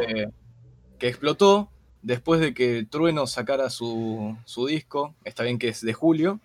que 0.98 1.08
explotó 1.08 1.70
después 2.02 2.40
de 2.40 2.54
que 2.54 2.86
Trueno 2.88 3.26
sacara 3.26 3.70
su, 3.70 4.36
su, 4.44 4.66
disco, 4.66 5.14
está 5.24 5.44
bien 5.44 5.58
que 5.58 5.68
es 5.68 5.80
de 5.80 5.94
julio, 5.94 6.40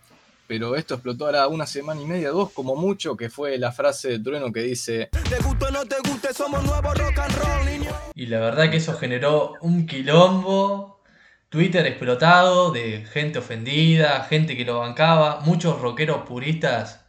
pero 0.47 0.75
esto 0.75 0.95
explotó 0.95 1.25
ahora 1.25 1.47
una 1.47 1.65
semana 1.65 2.01
y 2.01 2.05
media, 2.05 2.29
dos 2.29 2.51
como 2.51 2.75
mucho, 2.75 3.15
que 3.15 3.29
fue 3.29 3.57
la 3.57 3.71
frase 3.71 4.09
de 4.09 4.19
Trueno 4.19 4.51
que 4.51 4.61
dice... 4.61 5.09
Te 5.29 5.37
guste 5.39 5.65
o 5.65 5.71
no 5.71 5.85
te 5.85 5.95
guste, 6.07 6.33
somos 6.33 6.63
nuevo 6.63 6.93
rock 6.93 7.19
and 7.19 7.35
roll, 7.35 7.65
niño. 7.65 7.91
Y 8.13 8.25
la 8.27 8.39
verdad 8.39 8.69
que 8.69 8.77
eso 8.77 8.93
generó 8.93 9.53
un 9.61 9.85
quilombo, 9.85 11.01
Twitter 11.49 11.85
explotado 11.85 12.71
de 12.71 13.05
gente 13.05 13.39
ofendida, 13.39 14.23
gente 14.23 14.57
que 14.57 14.65
lo 14.65 14.79
bancaba, 14.79 15.39
muchos 15.41 15.79
rockeros 15.79 16.23
puristas 16.27 17.05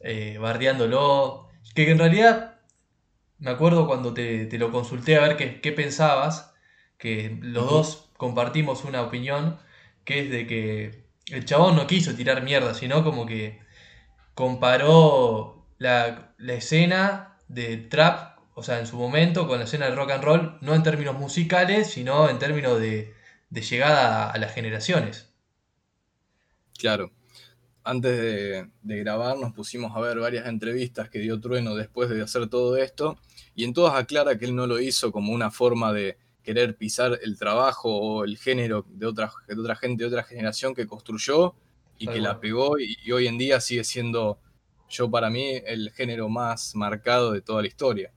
eh, 0.00 0.38
bardeándolo, 0.38 1.48
que 1.74 1.90
en 1.90 1.98
realidad 1.98 2.60
me 3.38 3.50
acuerdo 3.50 3.86
cuando 3.86 4.12
te, 4.14 4.48
lo 4.58 4.70
consulté 4.70 5.16
a 5.16 5.20
ver 5.20 5.36
qué, 5.36 5.60
qué 5.60 5.72
pensabas, 5.72 6.54
que 6.98 7.38
los 7.40 7.68
dos 7.68 8.10
compartimos 8.16 8.84
una 8.84 9.02
opinión, 9.02 9.58
que 10.04 10.20
es 10.20 10.30
de 10.30 10.46
que 10.46 11.09
el 11.30 11.44
chabón 11.44 11.76
no 11.76 11.86
quiso 11.86 12.14
tirar 12.14 12.42
mierda, 12.42 12.74
sino 12.74 13.04
como 13.04 13.26
que 13.26 13.60
comparó 14.34 15.66
la, 15.78 16.34
escena 16.38 17.38
de 17.48 17.76
trap, 17.76 18.38
o 18.54 18.62
sea, 18.62 18.78
en 18.80 18.86
su 18.86 18.96
momento, 18.96 19.46
con 19.46 19.58
la 19.58 19.64
escena 19.64 19.86
del 19.86 19.96
rock 19.96 20.12
and 20.12 20.24
roll, 20.24 20.58
no 20.60 20.74
en 20.74 20.82
términos 20.82 21.18
musicales, 21.18 21.90
sino 21.90 22.28
en 22.28 22.38
términos 22.38 22.80
de, 22.80 23.14
llegada 23.50 24.30
a, 24.30 24.38
las 24.38 24.54
generaciones. 24.54 25.32
Claro. 26.78 27.12
Antes 27.82 28.18
de, 28.18 28.70
de, 28.82 28.98
grabar 28.98 29.38
nos 29.38 29.52
pusimos 29.52 29.96
a 29.96 30.00
ver 30.00 30.18
varias 30.18 30.46
entrevistas 30.46 31.08
que 31.08 31.18
dio 31.18 31.40
Trueno 31.40 31.74
después 31.74 32.10
de 32.10 32.22
hacer 32.22 32.48
todo 32.48 32.76
esto, 32.76 33.18
y 33.54 33.64
en 33.64 33.72
todas 33.72 33.94
aclara 33.94 34.38
que 34.38 34.44
él 34.44 34.54
no 34.54 34.66
lo 34.66 34.80
hizo 34.80 35.12
como 35.12 35.32
una 35.32 35.50
forma 35.50 35.92
de, 35.92 36.18
querer 36.42 36.76
pisar 36.76 37.18
el 37.22 37.38
trabajo 37.38 37.94
o 37.94 38.24
el 38.24 38.38
género 38.38 38.84
de 38.88 39.06
otra, 39.06 39.32
de 39.46 39.60
otra 39.60 39.76
gente 39.76 40.04
de 40.04 40.08
otra 40.08 40.22
generación 40.22 40.74
que 40.74 40.86
construyó 40.86 41.54
y 41.98 42.06
que 42.06 42.20
la 42.20 42.40
pegó 42.40 42.78
y, 42.78 43.12
hoy 43.12 43.26
en 43.26 43.36
día 43.36 43.60
sigue 43.60 43.84
siendo, 43.84 44.38
yo 44.88 45.10
para 45.10 45.28
mí, 45.28 45.60
el 45.66 45.90
género 45.92 46.28
más 46.30 46.74
marcado 46.74 47.32
de 47.32 47.42
toda 47.42 47.60
la 47.60 47.68
historia. 47.68 48.10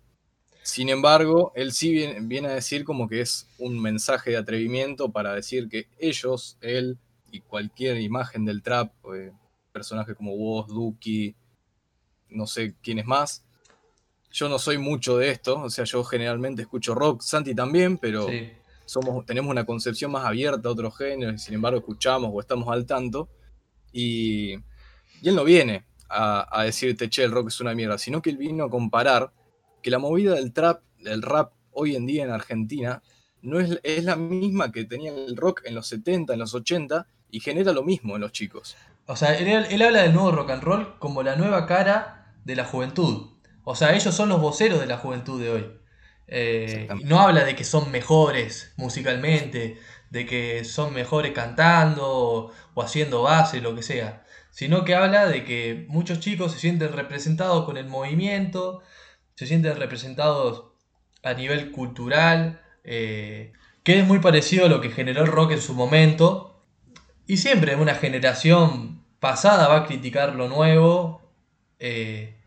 Sin 0.61 0.87
embargo, 0.87 1.51
él 1.55 1.73
sí 1.73 2.07
viene, 2.21 2.47
a 2.47 2.53
decir 2.53 2.85
como 2.85 3.09
que 3.09 3.19
es 3.19 3.49
un 3.57 3.81
mensaje 3.81 4.31
de 4.31 4.37
atrevimiento 4.37 5.11
para 5.11 5.33
decir 5.33 5.67
que 5.67 5.87
ellos, 5.99 6.57
él 6.61 6.97
y 7.29 7.41
cualquier 7.41 7.99
imagen 7.99 8.45
del 8.45 8.63
trap, 8.63 8.93
eh, 9.13 9.33
personajes 9.73 10.15
como 10.15 10.37
vos, 10.37 10.67
Duki, 10.67 11.35
no 12.29 12.47
sé 12.47 12.75
quién 12.81 12.99
es 12.99 13.05
más, 13.05 13.42
yo 14.33 14.49
no 14.49 14.57
soy 14.57 14.79
mucho 14.79 15.17
de 15.17 15.29
esto, 15.29 15.61
o 15.61 15.69
sea, 15.69 15.85
yo 15.85 16.03
generalmente 16.03 16.63
escucho 16.63 16.95
rock, 16.95 17.21
Santi 17.21 17.53
también, 17.53 17.99
pero 17.99 18.27
somos, 18.85 19.23
tenemos 19.27 19.51
una 19.51 19.63
concepción 19.63 20.11
más 20.11 20.25
abierta 20.25 20.67
a 20.67 20.71
otros 20.71 20.97
géneros, 20.97 21.35
y 21.35 21.37
sin 21.37 21.53
embargo 21.53 21.77
escuchamos 21.77 22.31
o 22.33 22.39
estamos 22.39 22.67
al 22.69 22.87
tanto. 22.87 23.29
Y, 23.91 24.53
él 25.21 25.35
no 25.35 25.43
viene 25.43 25.85
a, 26.09 26.63
decirte, 26.65 27.09
che, 27.09 27.23
el 27.23 27.31
rock 27.31 27.47
es 27.49 27.61
una 27.61 27.75
mierda, 27.75 27.97
sino 27.97 28.21
que 28.21 28.31
él 28.31 28.37
vino 28.37 28.65
a 28.65 28.69
comparar 28.69 29.31
que 29.83 29.91
la 29.91 29.99
movida 29.99 30.33
del 30.33 30.51
trap, 30.51 30.81
del 30.97 31.21
rap 31.21 31.53
hoy 31.71 31.95
en 31.95 32.07
día 32.07 32.23
en 32.23 32.31
Argentina, 32.31 33.03
no 33.41 33.59
es, 33.59 33.79
es 33.83 34.03
la 34.03 34.15
misma 34.15 34.71
que 34.71 34.83
tenía 34.83 35.13
el 35.13 35.37
rock 35.37 35.61
en 35.65 35.75
los 35.75 35.87
70, 35.87 36.33
en 36.33 36.39
los 36.39 36.55
80, 36.55 37.07
y 37.29 37.39
genera 37.39 37.71
lo 37.71 37.83
mismo 37.83 38.15
en 38.15 38.21
los 38.21 38.31
chicos. 38.31 38.75
O 39.05 39.15
sea, 39.15 39.37
él, 39.37 39.47
él 39.47 39.81
habla 39.81 40.01
del 40.01 40.13
nuevo 40.13 40.31
rock 40.31 40.49
and 40.49 40.63
roll 40.63 40.97
como 40.97 41.21
la 41.21 41.35
nueva 41.35 41.67
cara 41.67 42.35
de 42.43 42.55
la 42.55 42.65
juventud. 42.65 43.32
O 43.63 43.75
sea, 43.75 43.95
ellos 43.95 44.13
son 44.13 44.29
los 44.29 44.41
voceros 44.41 44.79
de 44.79 44.87
la 44.87 44.97
juventud 44.97 45.41
de 45.41 45.49
hoy. 45.49 45.71
Eh, 46.27 46.87
no 47.03 47.19
habla 47.19 47.43
de 47.43 47.55
que 47.55 47.63
son 47.63 47.91
mejores 47.91 48.73
musicalmente, 48.77 49.77
de 50.09 50.25
que 50.25 50.63
son 50.63 50.93
mejores 50.93 51.31
cantando 51.33 52.51
o, 52.75 52.81
haciendo 52.81 53.23
base, 53.23 53.61
lo 53.61 53.75
que 53.75 53.83
sea, 53.83 54.25
sino 54.51 54.85
que 54.85 54.95
habla 54.95 55.27
de 55.27 55.43
que 55.43 55.85
muchos 55.89 56.19
chicos 56.19 56.51
se 56.53 56.59
sienten 56.59 56.93
representados 56.93 57.65
con 57.65 57.77
el 57.77 57.87
movimiento, 57.87 58.81
se 59.35 59.47
sienten 59.47 59.77
representados 59.77 60.65
a 61.23 61.33
nivel 61.33 61.71
cultural, 61.71 62.61
eh, 62.83 63.53
que 63.83 63.99
es 63.99 64.07
muy 64.07 64.19
parecido 64.19 64.65
a 64.65 64.69
lo 64.69 64.81
que 64.81 64.91
generó 64.91 65.21
el 65.23 65.31
rock 65.31 65.51
en 65.51 65.61
su 65.61 65.73
momento, 65.73 66.63
y 67.27 67.37
siempre 67.37 67.75
una 67.75 67.95
generación 67.95 69.03
pasada 69.19 69.67
va 69.67 69.77
a 69.77 69.85
criticar 69.85 70.35
lo 70.35 70.49
nuevo. 70.49 71.21
Eh, 71.79 72.42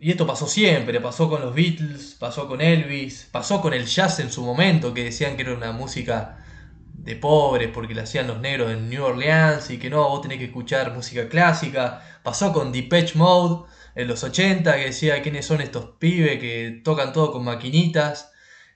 y 0.00 0.10
esto 0.12 0.26
pasó 0.26 0.46
siempre, 0.46 1.00
pasó 1.00 1.28
con 1.28 1.40
los 1.40 1.54
Beatles, 1.54 2.16
pasó 2.18 2.46
con 2.46 2.60
Elvis, 2.60 3.28
pasó 3.32 3.60
con 3.60 3.74
el 3.74 3.86
jazz 3.86 4.20
en 4.20 4.30
su 4.30 4.44
momento, 4.44 4.94
que 4.94 5.04
decían 5.04 5.36
que 5.36 5.42
era 5.42 5.54
una 5.54 5.72
música 5.72 6.44
de 6.92 7.16
pobres 7.16 7.70
porque 7.72 7.94
la 7.94 8.02
hacían 8.02 8.26
los 8.28 8.40
negros 8.40 8.70
en 8.70 8.90
New 8.90 9.02
Orleans 9.02 9.70
y 9.70 9.78
que 9.78 9.90
no, 9.90 10.08
vos 10.08 10.22
tenés 10.22 10.38
que 10.38 10.44
escuchar 10.44 10.94
música 10.94 11.28
clásica. 11.28 12.20
Pasó 12.22 12.52
con 12.52 12.70
Depeche 12.70 13.18
Mode 13.18 13.68
en 13.94 14.06
los 14.06 14.22
80, 14.22 14.76
que 14.76 14.84
decía 14.84 15.20
quiénes 15.22 15.46
son 15.46 15.60
estos 15.60 15.96
pibes 15.98 16.38
que 16.38 16.80
tocan 16.84 17.12
todo 17.12 17.32
con 17.32 17.44
maquinitas. 17.44 18.30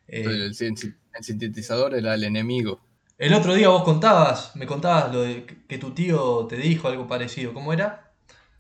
Eh, 0.09 0.25
el, 0.25 0.55
sintetizador 0.55 1.95
era 1.95 2.15
el 2.15 2.25
enemigo. 2.25 2.81
El 3.19 3.35
otro 3.35 3.55
día 3.55 3.69
vos 3.69 3.85
contabas, 3.85 4.57
me 4.57 4.67
contabas 4.67 5.13
lo 5.13 5.23
de 5.23 5.47
que 5.69 5.79
tu 5.79 5.93
tío 5.93 6.47
te 6.49 6.57
dijo 6.57 6.89
algo 6.89 7.07
parecido, 7.07 7.55
¿cómo 7.55 7.73
era? 7.73 8.12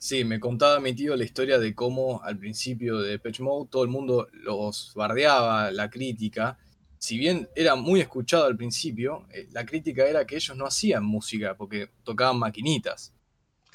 Sí, 0.02 0.24
me 0.24 0.40
contaba 0.40 0.80
mi 0.80 0.94
tío 0.94 1.14
la 1.14 1.22
historia 1.22 1.60
de 1.60 1.76
cómo 1.76 2.20
al 2.24 2.36
principio 2.36 2.98
de 2.98 3.20
Patch 3.20 3.38
Mode 3.38 3.68
todo 3.70 3.84
el 3.84 3.88
mundo 3.88 4.26
los 4.32 4.92
bardeaba, 4.96 5.70
la 5.70 5.90
crítica. 5.90 6.58
Si 6.98 7.16
bien 7.16 7.48
era 7.54 7.76
muy 7.76 8.00
escuchado 8.00 8.46
al 8.46 8.56
principio, 8.56 9.28
eh, 9.32 9.46
la 9.52 9.64
crítica 9.64 10.04
era 10.04 10.26
que 10.26 10.34
ellos 10.34 10.56
no 10.56 10.66
hacían 10.66 11.04
música 11.04 11.56
porque 11.56 11.90
tocaban 12.02 12.40
maquinitas. 12.40 13.14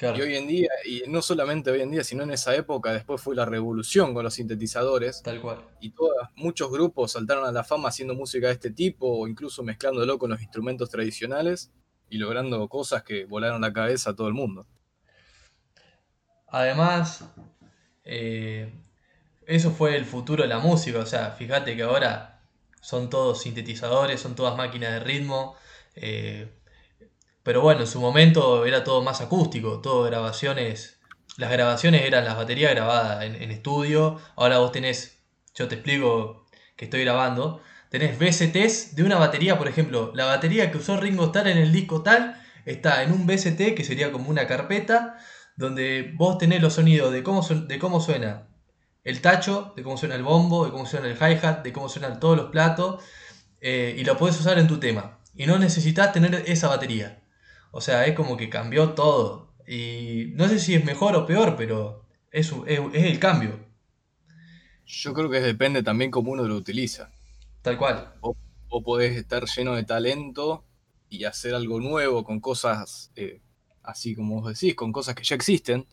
Y 0.02 0.20
hoy 0.20 0.36
en 0.36 0.46
día, 0.46 0.68
y 0.84 1.04
no 1.08 1.22
solamente 1.22 1.70
hoy 1.70 1.80
en 1.80 1.92
día, 1.92 2.04
sino 2.04 2.24
en 2.24 2.32
esa 2.32 2.54
época, 2.54 2.92
después 2.92 3.22
fue 3.22 3.34
la 3.34 3.46
revolución 3.46 4.12
con 4.12 4.22
los 4.22 4.34
sintetizadores. 4.34 5.22
Tal 5.22 5.40
cual. 5.40 5.64
Y 5.80 5.94
muchos 6.36 6.70
grupos 6.70 7.12
saltaron 7.12 7.46
a 7.46 7.52
la 7.52 7.64
fama 7.64 7.88
haciendo 7.88 8.14
música 8.14 8.48
de 8.48 8.52
este 8.52 8.70
tipo, 8.70 9.08
o 9.08 9.26
incluso 9.26 9.62
mezclándolo 9.62 10.18
con 10.18 10.28
los 10.28 10.42
instrumentos 10.42 10.90
tradicionales 10.90 11.72
y 12.10 12.18
logrando 12.18 12.68
cosas 12.68 13.02
que 13.02 13.24
volaron 13.24 13.62
la 13.62 13.72
cabeza 13.72 14.10
a 14.10 14.14
todo 14.14 14.28
el 14.28 14.34
mundo. 14.34 14.66
Además, 16.50 17.24
eh, 18.04 18.72
eso 19.46 19.70
fue 19.70 19.96
el 19.96 20.04
futuro 20.04 20.42
de 20.42 20.48
la 20.48 20.58
música. 20.58 20.98
O 21.00 21.06
sea, 21.06 21.32
fíjate 21.32 21.76
que 21.76 21.82
ahora 21.82 22.42
son 22.80 23.10
todos 23.10 23.42
sintetizadores, 23.42 24.20
son 24.20 24.34
todas 24.34 24.56
máquinas 24.56 24.92
de 24.92 25.00
ritmo. 25.00 25.56
Eh, 25.94 26.54
pero 27.42 27.60
bueno, 27.62 27.82
en 27.82 27.86
su 27.86 28.00
momento 28.00 28.66
era 28.66 28.84
todo 28.84 29.02
más 29.02 29.20
acústico, 29.20 29.80
todo 29.80 30.04
grabaciones. 30.04 31.00
Las 31.36 31.50
grabaciones 31.50 32.02
eran 32.02 32.24
las 32.24 32.36
baterías 32.36 32.72
grabadas 32.72 33.24
en, 33.24 33.34
en 33.36 33.50
estudio. 33.50 34.20
Ahora 34.36 34.58
vos 34.58 34.72
tenés, 34.72 35.22
yo 35.54 35.68
te 35.68 35.76
explico 35.76 36.46
que 36.76 36.86
estoy 36.86 37.02
grabando. 37.02 37.62
Tenés 37.90 38.18
VSTs 38.18 38.96
de 38.96 39.02
una 39.02 39.16
batería, 39.16 39.56
por 39.56 39.68
ejemplo, 39.68 40.12
la 40.14 40.26
batería 40.26 40.70
que 40.70 40.78
usó 40.78 40.98
Ringo 40.98 41.26
Starr 41.26 41.48
en 41.48 41.58
el 41.58 41.72
disco 41.72 42.02
tal 42.02 42.40
está 42.66 43.02
en 43.02 43.12
un 43.12 43.26
VST 43.26 43.74
que 43.74 43.84
sería 43.84 44.12
como 44.12 44.28
una 44.28 44.46
carpeta 44.46 45.18
donde 45.58 46.14
vos 46.16 46.38
tenés 46.38 46.62
los 46.62 46.74
sonidos 46.74 47.12
de 47.12 47.22
cómo, 47.24 47.42
de 47.42 47.78
cómo 47.80 48.00
suena 48.00 48.48
el 49.04 49.20
tacho, 49.20 49.72
de 49.76 49.82
cómo 49.82 49.96
suena 49.96 50.14
el 50.14 50.22
bombo, 50.22 50.64
de 50.64 50.70
cómo 50.70 50.86
suena 50.86 51.08
el 51.08 51.16
hi-hat, 51.16 51.62
de 51.64 51.72
cómo 51.72 51.88
suenan 51.88 52.20
todos 52.20 52.36
los 52.36 52.50
platos, 52.50 53.02
eh, 53.60 53.96
y 53.98 54.04
lo 54.04 54.16
podés 54.16 54.38
usar 54.38 54.58
en 54.58 54.68
tu 54.68 54.78
tema. 54.78 55.18
Y 55.34 55.46
no 55.46 55.58
necesitas 55.58 56.12
tener 56.12 56.44
esa 56.46 56.68
batería. 56.68 57.24
O 57.72 57.80
sea, 57.80 58.06
es 58.06 58.14
como 58.14 58.36
que 58.36 58.48
cambió 58.48 58.90
todo. 58.94 59.54
Y 59.66 60.32
no 60.36 60.48
sé 60.48 60.60
si 60.60 60.74
es 60.74 60.84
mejor 60.84 61.16
o 61.16 61.26
peor, 61.26 61.56
pero 61.56 62.06
es, 62.30 62.52
es, 62.66 62.80
es 62.92 63.04
el 63.04 63.18
cambio, 63.18 63.58
Yo 64.86 65.12
creo 65.14 65.30
que 65.30 65.40
depende 65.40 65.82
también 65.82 66.10
cómo 66.10 66.32
uno 66.32 66.44
lo 66.44 66.56
utiliza. 66.56 67.10
tal 67.62 67.76
cual. 67.78 68.14
O 68.68 68.82
podés 68.82 69.16
estar 69.16 69.44
lleno 69.46 69.74
de 69.74 69.84
talento 69.84 70.64
y 71.08 71.24
hacer 71.24 71.54
algo 71.54 71.80
nuevo 71.80 72.24
con 72.24 72.40
cosas, 72.40 73.10
eh, 73.16 73.40
así 73.88 74.14
como 74.14 74.40
vos 74.40 74.52
decís, 74.52 74.74
con 74.74 74.92
cosas 74.92 75.14
que 75.14 75.24
ya 75.24 75.34
existen. 75.34 75.86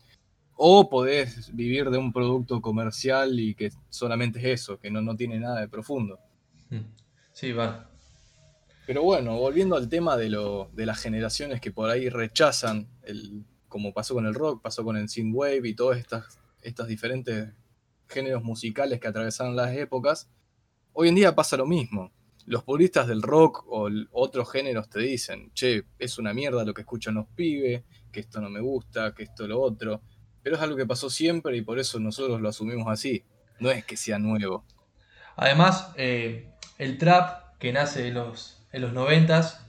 O 0.54 0.88
podés 0.88 1.54
vivir 1.54 1.90
de 1.90 1.98
un 1.98 2.12
producto 2.12 2.62
comercial 2.62 3.38
y 3.40 3.54
que 3.54 3.70
solamente 3.90 4.38
es 4.38 4.62
eso, 4.62 4.78
que 4.78 4.90
no, 4.90 5.02
no 5.02 5.16
tiene 5.16 5.38
nada 5.38 5.60
de 5.60 5.68
profundo. 5.68 6.18
Mm. 6.70 6.80
Sí, 7.32 7.52
vale. 7.52 7.78
Pero 8.86 9.02
bueno, 9.02 9.36
volviendo 9.36 9.76
al 9.76 9.88
tema 9.88 10.16
de, 10.16 10.30
lo, 10.30 10.70
de 10.72 10.86
las 10.86 11.00
generaciones 11.00 11.60
que 11.60 11.72
por 11.72 11.90
ahí 11.90 12.08
rechazan, 12.08 12.88
el, 13.02 13.44
como 13.68 13.92
pasó 13.92 14.14
con 14.14 14.26
el 14.26 14.34
rock, 14.34 14.62
pasó 14.62 14.84
con 14.84 14.96
el 14.96 15.08
synthwave 15.08 15.68
y 15.68 15.74
todos 15.74 15.96
estas, 15.96 16.38
estas 16.62 16.86
diferentes 16.86 17.52
géneros 18.08 18.44
musicales 18.44 19.00
que 19.00 19.08
atravesaron 19.08 19.56
las 19.56 19.76
épocas, 19.76 20.28
hoy 20.92 21.08
en 21.08 21.16
día 21.16 21.34
pasa 21.34 21.56
lo 21.56 21.66
mismo. 21.66 22.12
Los 22.46 22.62
puristas 22.62 23.06
del 23.06 23.22
rock 23.22 23.64
o 23.68 23.88
otros 24.12 24.50
géneros 24.50 24.88
te 24.88 25.00
dicen, 25.00 25.52
che, 25.52 25.84
es 25.98 26.18
una 26.18 26.32
mierda 26.32 26.64
lo 26.64 26.72
que 26.72 26.82
escuchan 26.82 27.14
los 27.14 27.26
pibes, 27.34 27.82
que 28.10 28.20
esto 28.20 28.40
no 28.40 28.48
me 28.48 28.60
gusta, 28.60 29.14
que 29.14 29.24
esto 29.24 29.46
lo 29.46 29.60
otro. 29.60 30.00
Pero 30.42 30.56
es 30.56 30.62
algo 30.62 30.76
que 30.76 30.86
pasó 30.86 31.10
siempre 31.10 31.56
y 31.56 31.62
por 31.62 31.78
eso 31.78 31.98
nosotros 31.98 32.40
lo 32.40 32.48
asumimos 32.48 32.86
así. 32.88 33.24
No 33.58 33.70
es 33.70 33.84
que 33.84 33.96
sea 33.96 34.18
nuevo. 34.18 34.64
Además, 35.36 35.92
eh, 35.96 36.50
el 36.78 36.98
trap 36.98 37.58
que 37.58 37.72
nace 37.72 38.08
en 38.08 38.14
los, 38.14 38.62
en 38.72 38.82
los 38.82 38.92
90 38.92 39.62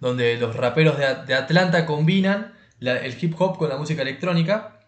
donde 0.00 0.36
los 0.36 0.56
raperos 0.56 0.98
de, 0.98 1.14
de 1.26 1.34
Atlanta 1.34 1.86
combinan 1.86 2.54
el 2.80 3.16
hip 3.20 3.34
hop 3.38 3.56
con 3.58 3.68
la 3.68 3.76
música 3.76 4.02
electrónica, 4.02 4.78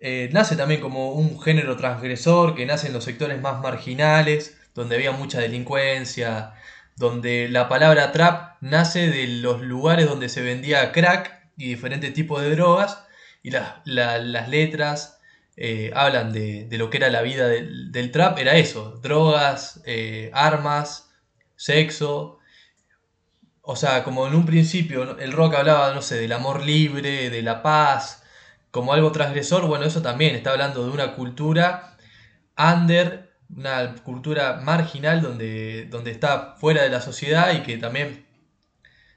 eh, 0.00 0.28
nace 0.32 0.56
también 0.56 0.80
como 0.80 1.12
un 1.12 1.40
género 1.40 1.76
transgresor 1.76 2.54
que 2.54 2.66
nace 2.66 2.86
en 2.88 2.92
los 2.92 3.04
sectores 3.04 3.40
más 3.40 3.60
marginales, 3.60 4.57
donde 4.78 4.96
había 4.96 5.12
mucha 5.12 5.40
delincuencia, 5.40 6.54
donde 6.96 7.48
la 7.48 7.68
palabra 7.68 8.12
trap 8.12 8.56
nace 8.60 9.10
de 9.10 9.26
los 9.28 9.60
lugares 9.62 10.08
donde 10.08 10.28
se 10.28 10.42
vendía 10.42 10.92
crack 10.92 11.50
y 11.56 11.68
diferentes 11.68 12.12
tipos 12.14 12.42
de 12.42 12.50
drogas, 12.50 13.04
y 13.42 13.50
las, 13.50 13.74
la- 13.84 14.18
las 14.18 14.48
letras 14.48 15.18
eh, 15.56 15.90
hablan 15.94 16.32
de, 16.32 16.64
de 16.66 16.78
lo 16.78 16.90
que 16.90 16.98
era 16.98 17.10
la 17.10 17.22
vida 17.22 17.48
del, 17.48 17.92
del 17.92 18.10
trap, 18.12 18.38
era 18.38 18.56
eso, 18.56 18.98
drogas, 19.02 19.80
eh, 19.86 20.30
armas, 20.34 21.10
sexo. 21.56 22.38
O 23.62 23.76
sea, 23.76 24.02
como 24.04 24.26
en 24.26 24.34
un 24.34 24.46
principio 24.46 25.18
el 25.18 25.32
rock 25.32 25.54
hablaba, 25.56 25.92
no 25.94 26.02
sé, 26.02 26.16
del 26.16 26.32
amor 26.32 26.64
libre, 26.64 27.30
de 27.30 27.42
la 27.42 27.62
paz, 27.62 28.22
como 28.70 28.92
algo 28.92 29.12
transgresor, 29.12 29.66
bueno, 29.66 29.84
eso 29.84 30.02
también 30.02 30.34
está 30.34 30.50
hablando 30.52 30.84
de 30.84 30.90
una 30.90 31.14
cultura 31.14 31.96
under, 32.58 33.27
una 33.54 33.94
cultura 33.96 34.60
marginal 34.62 35.22
donde, 35.22 35.86
donde 35.86 36.10
está 36.10 36.56
fuera 36.56 36.82
de 36.82 36.90
la 36.90 37.00
sociedad 37.00 37.54
y 37.54 37.62
que 37.62 37.78
también 37.78 38.26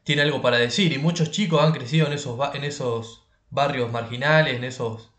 tiene 0.04 0.22
algo 0.22 0.42
para 0.42 0.58
decir. 0.58 0.94
Y 0.94 0.98
muchos 0.98 1.32
chicos 1.32 1.62
han 1.62 1.74
crecido 1.74 2.08
en 2.08 2.14
esos, 2.14 2.40
en 2.56 2.64
esos 2.64 3.28
barrios 3.50 3.92
marginales, 3.92 4.56
en 4.56 4.64
esos, 4.64 5.14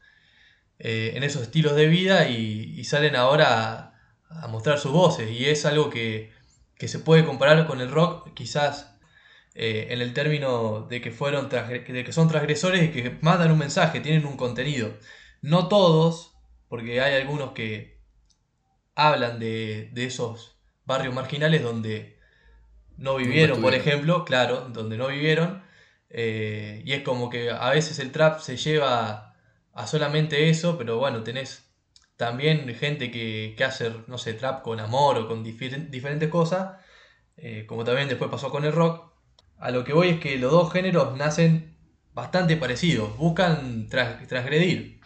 eh, 0.79 1.13
en 1.15 1.23
esos 1.23 1.43
estilos 1.43 1.77
de 1.77 1.87
vida 1.87 2.29
y, 2.29 2.83
salen 2.85 3.17
ahora 3.17 3.95
a, 4.29 4.49
mostrar 4.49 4.79
sus 4.79 4.93
voces. 4.93 5.31
Y 5.31 5.47
es 5.47 5.67
algo 5.67 5.91
que, 5.91 6.33
que 6.77 6.89
se 6.89 6.99
puede 6.99 7.25
comparar 7.25 7.67
con 7.67 7.81
el 7.81 7.91
rock, 7.91 8.35
quizás 8.35 8.99
eh, 9.55 9.89
en 9.91 10.01
el 10.01 10.15
término 10.15 10.87
de 10.89 11.01
que, 11.01 11.11
fueron 11.11 11.49
de 11.51 12.05
que 12.05 12.13
son 12.13 12.29
transgresores 12.29 12.83
y 12.83 12.89
que 12.91 13.19
mandan 13.21 13.53
un 13.53 13.59
mensaje, 13.59 14.01
tienen 14.01 14.27
un 14.27 14.37
contenido. 14.37 14.97
No 15.43 15.69
todos, 15.69 16.35
porque 16.69 17.01
hay 17.01 17.15
algunos 17.15 17.53
que 17.53 17.92
hablan 18.95 19.39
de, 19.41 19.91
de 19.93 20.05
esos 20.07 20.57
barrios 20.85 21.15
marginales 21.15 21.63
donde 21.63 22.19
no 22.97 23.17
vivieron, 23.17 23.61
por 23.61 23.75
ejemplo, 23.75 24.25
claro, 24.25 24.69
donde 24.71 24.97
no 24.99 25.09
vivieron. 25.09 25.63
eh, 26.11 26.83
y 26.85 26.93
es 26.93 27.03
como 27.03 27.31
que 27.31 27.51
a 27.51 27.71
veces 27.71 27.99
el 27.99 28.13
trap 28.13 28.41
se 28.41 28.57
lleva 28.57 29.35
a 29.73 29.87
solamente 29.87 30.49
eso, 30.51 30.77
pero 30.79 30.99
bueno, 30.99 31.23
tenés 31.25 31.65
también 32.17 32.73
gente 32.75 33.11
que, 33.11 33.55
que 33.57 33.65
hace, 33.65 33.93
no 34.07 34.19
sé, 34.19 34.35
trap 34.35 34.63
con 34.63 34.81
amor 34.81 35.19
o 35.19 35.29
con 35.29 35.45
difer- 35.45 35.89
diferentes 35.91 36.29
cosas, 36.29 36.79
eh, 37.37 37.67
como 37.67 37.85
también 37.85 38.09
después 38.09 38.31
pasó 38.31 38.51
con 38.51 38.65
el 38.65 38.73
rock. 38.73 39.13
A 39.59 39.71
lo 39.71 39.85
que 39.85 39.93
voy 39.95 40.11
es 40.11 40.21
que 40.21 40.39
los 40.39 40.53
dos 40.53 40.73
géneros 40.73 41.17
nacen 41.17 41.77
bastante 42.15 42.57
parecidos, 42.59 43.17
buscan 43.19 43.89
transgredir. 43.89 45.02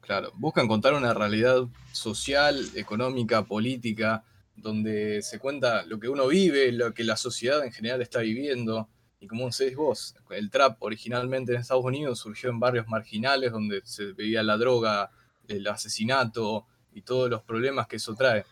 Claro, 0.00 0.32
buscan 0.34 0.66
contar 0.66 0.94
una 0.94 1.14
realidad 1.14 1.66
social, 1.92 2.68
económica, 2.74 3.44
política, 3.44 4.24
donde 4.56 5.22
se 5.22 5.38
cuenta 5.38 5.84
lo 5.84 5.98
que 6.00 6.08
uno 6.08 6.26
vive, 6.28 6.72
lo 6.72 6.92
que 6.92 7.04
la 7.04 7.16
sociedad 7.16 7.64
en 7.64 7.72
general 7.72 8.02
está 8.02 8.20
viviendo. 8.20 8.88
Y 9.20 9.26
como 9.26 9.48
decís 9.50 9.76
vos, 9.76 10.14
el 10.30 10.50
trap 10.50 10.82
originalmente 10.82 11.52
en 11.52 11.60
Estados 11.60 11.84
Unidos 11.84 12.18
surgió 12.18 12.50
en 12.50 12.58
barrios 12.58 12.88
marginales 12.88 13.52
donde 13.52 13.82
se 13.84 14.12
veía 14.12 14.42
la 14.42 14.56
droga, 14.56 15.10
el 15.48 15.66
asesinato 15.66 16.66
y 16.92 17.02
todos 17.02 17.28
los 17.28 17.42
problemas 17.42 17.86
que 17.86 17.96
eso 17.96 18.14
trae. 18.14 18.44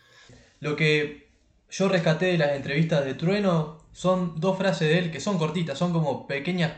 Lo 0.59 0.75
que 0.75 1.29
yo 1.69 1.87
rescaté 1.87 2.27
de 2.27 2.37
las 2.37 2.51
entrevistas 2.53 3.05
de 3.05 3.15
Trueno 3.15 3.85
son 3.91 4.39
dos 4.39 4.57
frases 4.57 4.87
de 4.87 4.99
él 4.99 5.11
que 5.11 5.19
son 5.19 5.37
cortitas, 5.37 5.77
son 5.77 5.91
como 5.91 6.27
pequeñas 6.27 6.73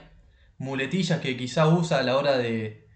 muletillas 0.58 1.20
que 1.20 1.36
quizá 1.36 1.68
usa 1.68 2.00
a 2.00 2.04
la 2.04 2.18
hora 2.18 2.38
de, 2.38 2.88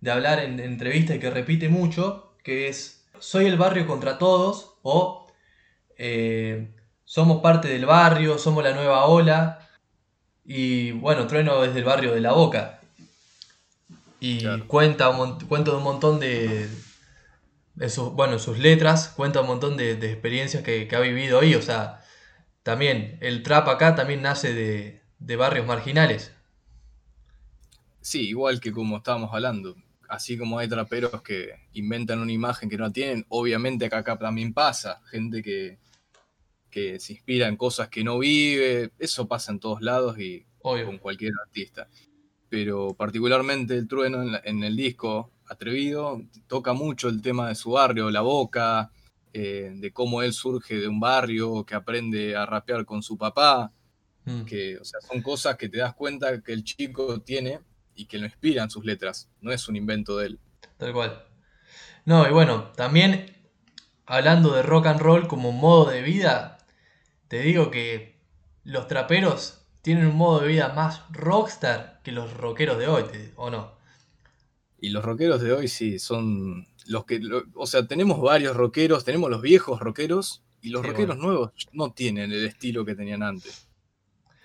de 0.00 0.10
hablar 0.10 0.40
en 0.40 0.60
entrevistas 0.60 1.16
y 1.16 1.20
que 1.20 1.30
repite 1.30 1.68
mucho, 1.68 2.34
que 2.42 2.68
es 2.68 3.04
soy 3.18 3.46
el 3.46 3.58
barrio 3.58 3.86
contra 3.86 4.18
todos 4.18 4.74
o 4.82 5.26
eh, 5.98 6.74
somos 7.04 7.42
parte 7.42 7.68
del 7.68 7.86
barrio, 7.86 8.38
somos 8.38 8.64
la 8.64 8.72
nueva 8.74 9.06
ola 9.06 9.68
y 10.44 10.92
bueno, 10.92 11.26
Trueno 11.26 11.64
es 11.64 11.74
del 11.74 11.84
barrio 11.84 12.12
de 12.14 12.20
La 12.20 12.32
Boca 12.32 12.80
y 14.20 14.38
Claro. 14.38 14.66
cuenta, 14.66 15.08
un 15.10 15.38
cuenta 15.40 15.72
un 15.72 15.82
montón 15.82 16.20
de, 16.20 16.68
en 17.80 17.90
sus, 17.90 18.12
bueno, 18.12 18.34
en 18.34 18.38
sus 18.40 18.58
letras 18.58 19.08
cuenta 19.16 19.40
un 19.40 19.48
montón 19.48 19.76
de, 19.76 19.96
de 19.96 20.12
experiencias 20.12 20.62
que, 20.62 20.86
que 20.88 20.96
ha 20.96 21.00
vivido 21.00 21.40
ahí. 21.40 21.54
O 21.54 21.62
sea, 21.62 22.02
también 22.62 23.18
el 23.20 23.42
trap 23.42 23.68
acá 23.68 23.94
también 23.96 24.22
nace 24.22 24.54
de, 24.54 25.02
de 25.20 25.36
barrios 25.36 25.66
marginales. 25.66 26.32
Sí, 28.02 28.28
igual 28.28 28.60
que 28.60 28.72
como 28.72 28.98
estábamos 28.98 29.32
hablando, 29.32 29.74
así 30.10 30.36
como 30.36 30.58
hay 30.58 30.68
traperos 30.68 31.22
que 31.22 31.50
inventan 31.72 32.18
una 32.20 32.32
imagen 32.32 32.68
que 32.68 32.76
no 32.76 32.90
tienen, 32.92 33.24
obviamente 33.28 33.86
acá, 33.86 33.98
acá 33.98 34.18
también 34.18 34.52
pasa, 34.52 35.00
gente 35.10 35.42
que, 35.42 35.78
que 36.70 37.00
se 37.00 37.14
inspira 37.14 37.48
en 37.48 37.56
cosas 37.56 37.88
que 37.88 38.04
no 38.04 38.18
vive, 38.18 38.90
eso 38.98 39.26
pasa 39.26 39.52
en 39.52 39.60
todos 39.60 39.80
lados 39.82 40.18
y 40.18 40.44
Obvio. 40.62 40.86
con 40.86 40.98
cualquier 40.98 41.32
artista. 41.46 41.88
Pero 42.48 42.94
particularmente 42.94 43.74
el 43.74 43.86
trueno 43.88 44.22
en, 44.22 44.32
la- 44.32 44.42
en 44.44 44.62
el 44.64 44.76
disco 44.76 45.30
Atrevido 45.48 46.22
toca 46.46 46.72
mucho 46.74 47.08
el 47.08 47.20
tema 47.22 47.48
de 47.48 47.54
su 47.56 47.72
barrio, 47.72 48.08
la 48.10 48.20
boca, 48.20 48.92
eh, 49.32 49.72
de 49.74 49.92
cómo 49.92 50.22
él 50.22 50.32
surge 50.32 50.76
de 50.76 50.86
un 50.88 51.00
barrio, 51.00 51.64
que 51.64 51.74
aprende 51.74 52.36
a 52.36 52.46
rapear 52.46 52.84
con 52.84 53.02
su 53.02 53.16
papá, 53.18 53.72
Mm. 54.26 54.42
que 54.44 54.76
o 54.78 54.84
sea, 54.84 55.00
son 55.00 55.22
cosas 55.22 55.56
que 55.56 55.70
te 55.70 55.78
das 55.78 55.94
cuenta 55.94 56.42
que 56.42 56.52
el 56.52 56.62
chico 56.62 57.22
tiene 57.22 57.60
y 58.00 58.06
que 58.06 58.18
lo 58.18 58.24
inspiran 58.26 58.70
sus 58.70 58.84
letras, 58.84 59.28
no 59.40 59.52
es 59.52 59.68
un 59.68 59.76
invento 59.76 60.16
de 60.16 60.26
él. 60.26 60.38
Tal 60.78 60.92
cual. 60.92 61.24
No, 62.06 62.26
y 62.26 62.32
bueno, 62.32 62.72
también 62.76 63.26
hablando 64.06 64.54
de 64.54 64.62
rock 64.62 64.86
and 64.86 65.00
roll 65.00 65.28
como 65.28 65.52
modo 65.52 65.90
de 65.90 66.02
vida, 66.02 66.58
te 67.28 67.40
digo 67.40 67.70
que 67.70 68.18
los 68.64 68.88
traperos 68.88 69.66
tienen 69.82 70.06
un 70.06 70.16
modo 70.16 70.40
de 70.40 70.48
vida 70.48 70.70
más 70.74 71.02
rockstar 71.10 72.00
que 72.02 72.12
los 72.12 72.32
rockeros 72.36 72.78
de 72.78 72.88
hoy, 72.88 73.04
¿o 73.36 73.50
no? 73.50 73.72
Y 74.78 74.88
los 74.90 75.04
rockeros 75.04 75.40
de 75.42 75.52
hoy 75.52 75.68
sí, 75.68 75.98
son 75.98 76.66
los 76.86 77.04
que, 77.04 77.18
lo- 77.20 77.44
o 77.54 77.66
sea, 77.66 77.86
tenemos 77.86 78.20
varios 78.20 78.56
rockeros, 78.56 79.04
tenemos 79.04 79.28
los 79.30 79.42
viejos 79.42 79.78
rockeros 79.80 80.42
y 80.62 80.70
los 80.70 80.82
Sí, 80.82 80.88
rockeros 80.88 81.16
bueno. 81.16 81.28
nuevos 81.28 81.50
no 81.72 81.92
tienen 81.92 82.32
el 82.32 82.46
estilo 82.46 82.84
que 82.84 82.94
tenían 82.94 83.22
antes. 83.22 83.68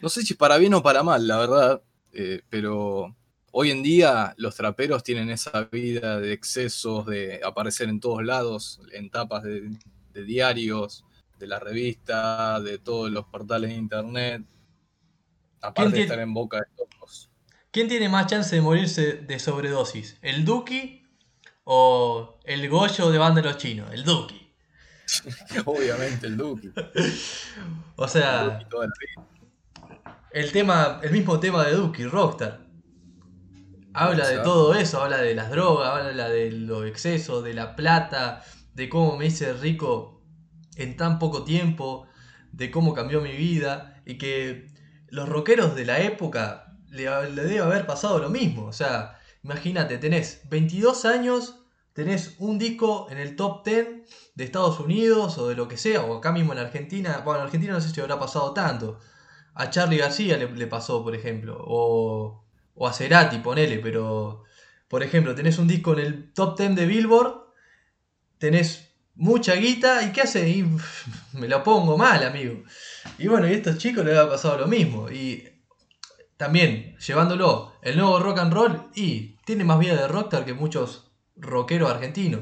No 0.02 0.10
sé 0.10 0.24
si 0.24 0.34
para 0.34 0.58
bien 0.58 0.74
o 0.74 0.84
para 0.84 1.04
mal, 1.04 1.28
la 1.28 1.38
verdad, 1.38 1.82
eh, 2.14 2.42
pero 2.50 3.16
hoy 3.58 3.72
en 3.72 3.82
día 3.82 4.34
los 4.36 4.54
traperos 4.56 5.02
tienen 5.02 5.30
esa 5.30 5.64
vida 5.72 6.20
de 6.20 6.34
excesos, 6.34 7.06
de 7.06 7.40
aparecer 7.42 7.88
en 7.88 8.02
todos 8.02 8.22
lados, 8.22 8.82
en 8.92 9.10
tapas 9.10 9.44
de, 9.44 9.70
de 10.14 10.24
diarios, 10.26 11.06
de 11.40 11.48
la 11.48 11.60
revista, 11.60 12.60
de 12.60 12.80
todos 12.80 13.10
los 13.10 13.26
portales 13.28 13.70
de 13.70 13.78
internet. 13.78 14.44
Aparte 15.62 15.96
de 15.96 16.02
estar 16.02 16.20
en 16.20 16.34
boca 16.34 16.58
de 16.58 16.66
todos. 16.76 17.32
¿Quién 17.72 17.88
tiene 17.88 18.10
más 18.10 18.28
chance 18.28 18.54
de 18.54 18.62
morirse 18.62 19.14
de 19.14 19.40
sobredosis? 19.40 20.18
¿El 20.22 20.44
Duki 20.44 21.08
o 21.64 22.40
el 22.44 22.68
Goyo 22.68 23.10
de 23.10 23.18
banda 23.18 23.42
de 23.42 23.48
los 23.48 23.58
chinos? 23.58 23.90
El 23.94 24.04
Duki. 24.04 24.54
Obviamente 25.66 26.28
el 26.28 26.36
Duki. 26.36 26.72
O 27.96 28.10
sea, 28.10 28.44
Duki 28.44 28.66
vida. 28.76 29.28
el 30.34 30.52
tema, 30.52 31.00
el 31.02 31.12
mismo 31.12 31.40
tema 31.40 31.64
de 31.64 31.72
Duki, 31.72 32.04
Rockstar. 32.04 32.65
Habla 33.98 34.28
de 34.28 34.40
todo 34.40 34.76
eso, 34.76 35.02
habla 35.02 35.20
de 35.20 35.34
las 35.36 35.50
drogas, 35.50 35.88
habla 35.88 36.28
de 36.28 36.52
los 36.52 36.86
excesos, 36.86 37.46
de 37.46 37.54
la 37.54 37.78
plata, 37.78 38.44
de 38.74 38.90
cómo 38.90 39.16
me 39.16 39.28
hice 39.28 39.54
rico 39.54 40.22
en 40.76 40.98
tan 40.98 41.18
poco 41.18 41.46
tiempo, 41.46 42.06
de 42.52 42.70
cómo 42.72 42.94
cambió 42.94 43.22
mi 43.22 43.32
vida 43.32 44.02
y 44.06 44.18
que 44.18 44.68
los 45.08 45.30
rockeros 45.30 45.76
de 45.76 45.86
la 45.86 46.02
época 46.02 46.78
le, 46.90 47.06
le 47.32 47.44
debe 47.44 47.60
haber 47.60 47.86
pasado 47.86 48.20
lo 48.20 48.30
mismo. 48.30 48.66
O 48.66 48.74
sea, 48.74 49.18
imagínate, 49.44 49.98
tenés 49.98 50.42
22 50.50 51.06
años, 51.06 51.64
tenés 51.94 52.36
un 52.40 52.58
disco 52.60 53.08
en 53.10 53.18
el 53.18 53.38
top 53.38 53.64
10 53.64 53.88
de 54.36 54.44
Estados 54.44 54.78
Unidos 54.82 55.38
o 55.38 55.48
de 55.48 55.56
lo 55.56 55.70
que 55.70 55.78
sea, 55.78 56.04
o 56.04 56.18
acá 56.18 56.34
mismo 56.34 56.52
en 56.52 56.60
Argentina. 56.60 57.22
Bueno, 57.24 57.40
en 57.40 57.46
Argentina 57.46 57.72
no 57.72 57.80
sé 57.80 57.92
si 57.92 58.02
habrá 58.02 58.20
pasado 58.20 58.54
tanto. 58.54 59.00
A 59.54 59.70
Charlie 59.70 60.00
García 60.00 60.36
le, 60.36 60.52
le 60.52 60.68
pasó, 60.68 61.02
por 61.02 61.16
ejemplo, 61.16 61.58
o, 61.66 62.45
o 62.76 62.88
a 62.88 62.94
Cerati, 62.94 63.40
ponele, 63.40 63.80
pero 63.80 64.44
por 64.88 65.02
ejemplo, 65.04 65.34
tenés 65.34 65.58
un 65.58 65.68
disco 65.68 65.94
en 65.94 66.00
el 66.00 66.34
top 66.34 66.58
10 66.58 66.76
de 66.76 66.86
Billboard, 66.86 67.34
tenés 68.38 68.92
mucha 69.16 69.56
guita, 69.56 70.04
¿y 70.04 70.12
qué 70.12 70.22
hace? 70.22 70.48
Y 70.50 70.64
me 71.34 71.48
lo 71.48 71.64
pongo 71.64 71.98
mal, 71.98 72.24
amigo. 72.24 72.64
Y 73.18 73.28
bueno, 73.28 73.48
y 73.48 73.52
a 73.52 73.56
estos 73.56 73.78
chicos 73.78 74.06
les 74.06 74.18
ha 74.18 74.30
pasado 74.30 74.58
lo 74.60 74.68
mismo. 74.68 75.10
Y 75.10 75.48
también, 76.38 76.98
llevándolo, 76.98 77.74
el 77.82 77.98
nuevo 77.98 78.20
rock 78.20 78.40
and 78.40 78.54
roll, 78.54 78.90
y 78.94 79.38
tiene 79.46 79.64
más 79.64 79.80
vida 79.80 79.96
de 79.96 80.08
rockstar 80.08 80.44
que 80.46 80.54
muchos 80.54 81.12
rockeros 81.38 81.90
argentinos. 81.90 82.42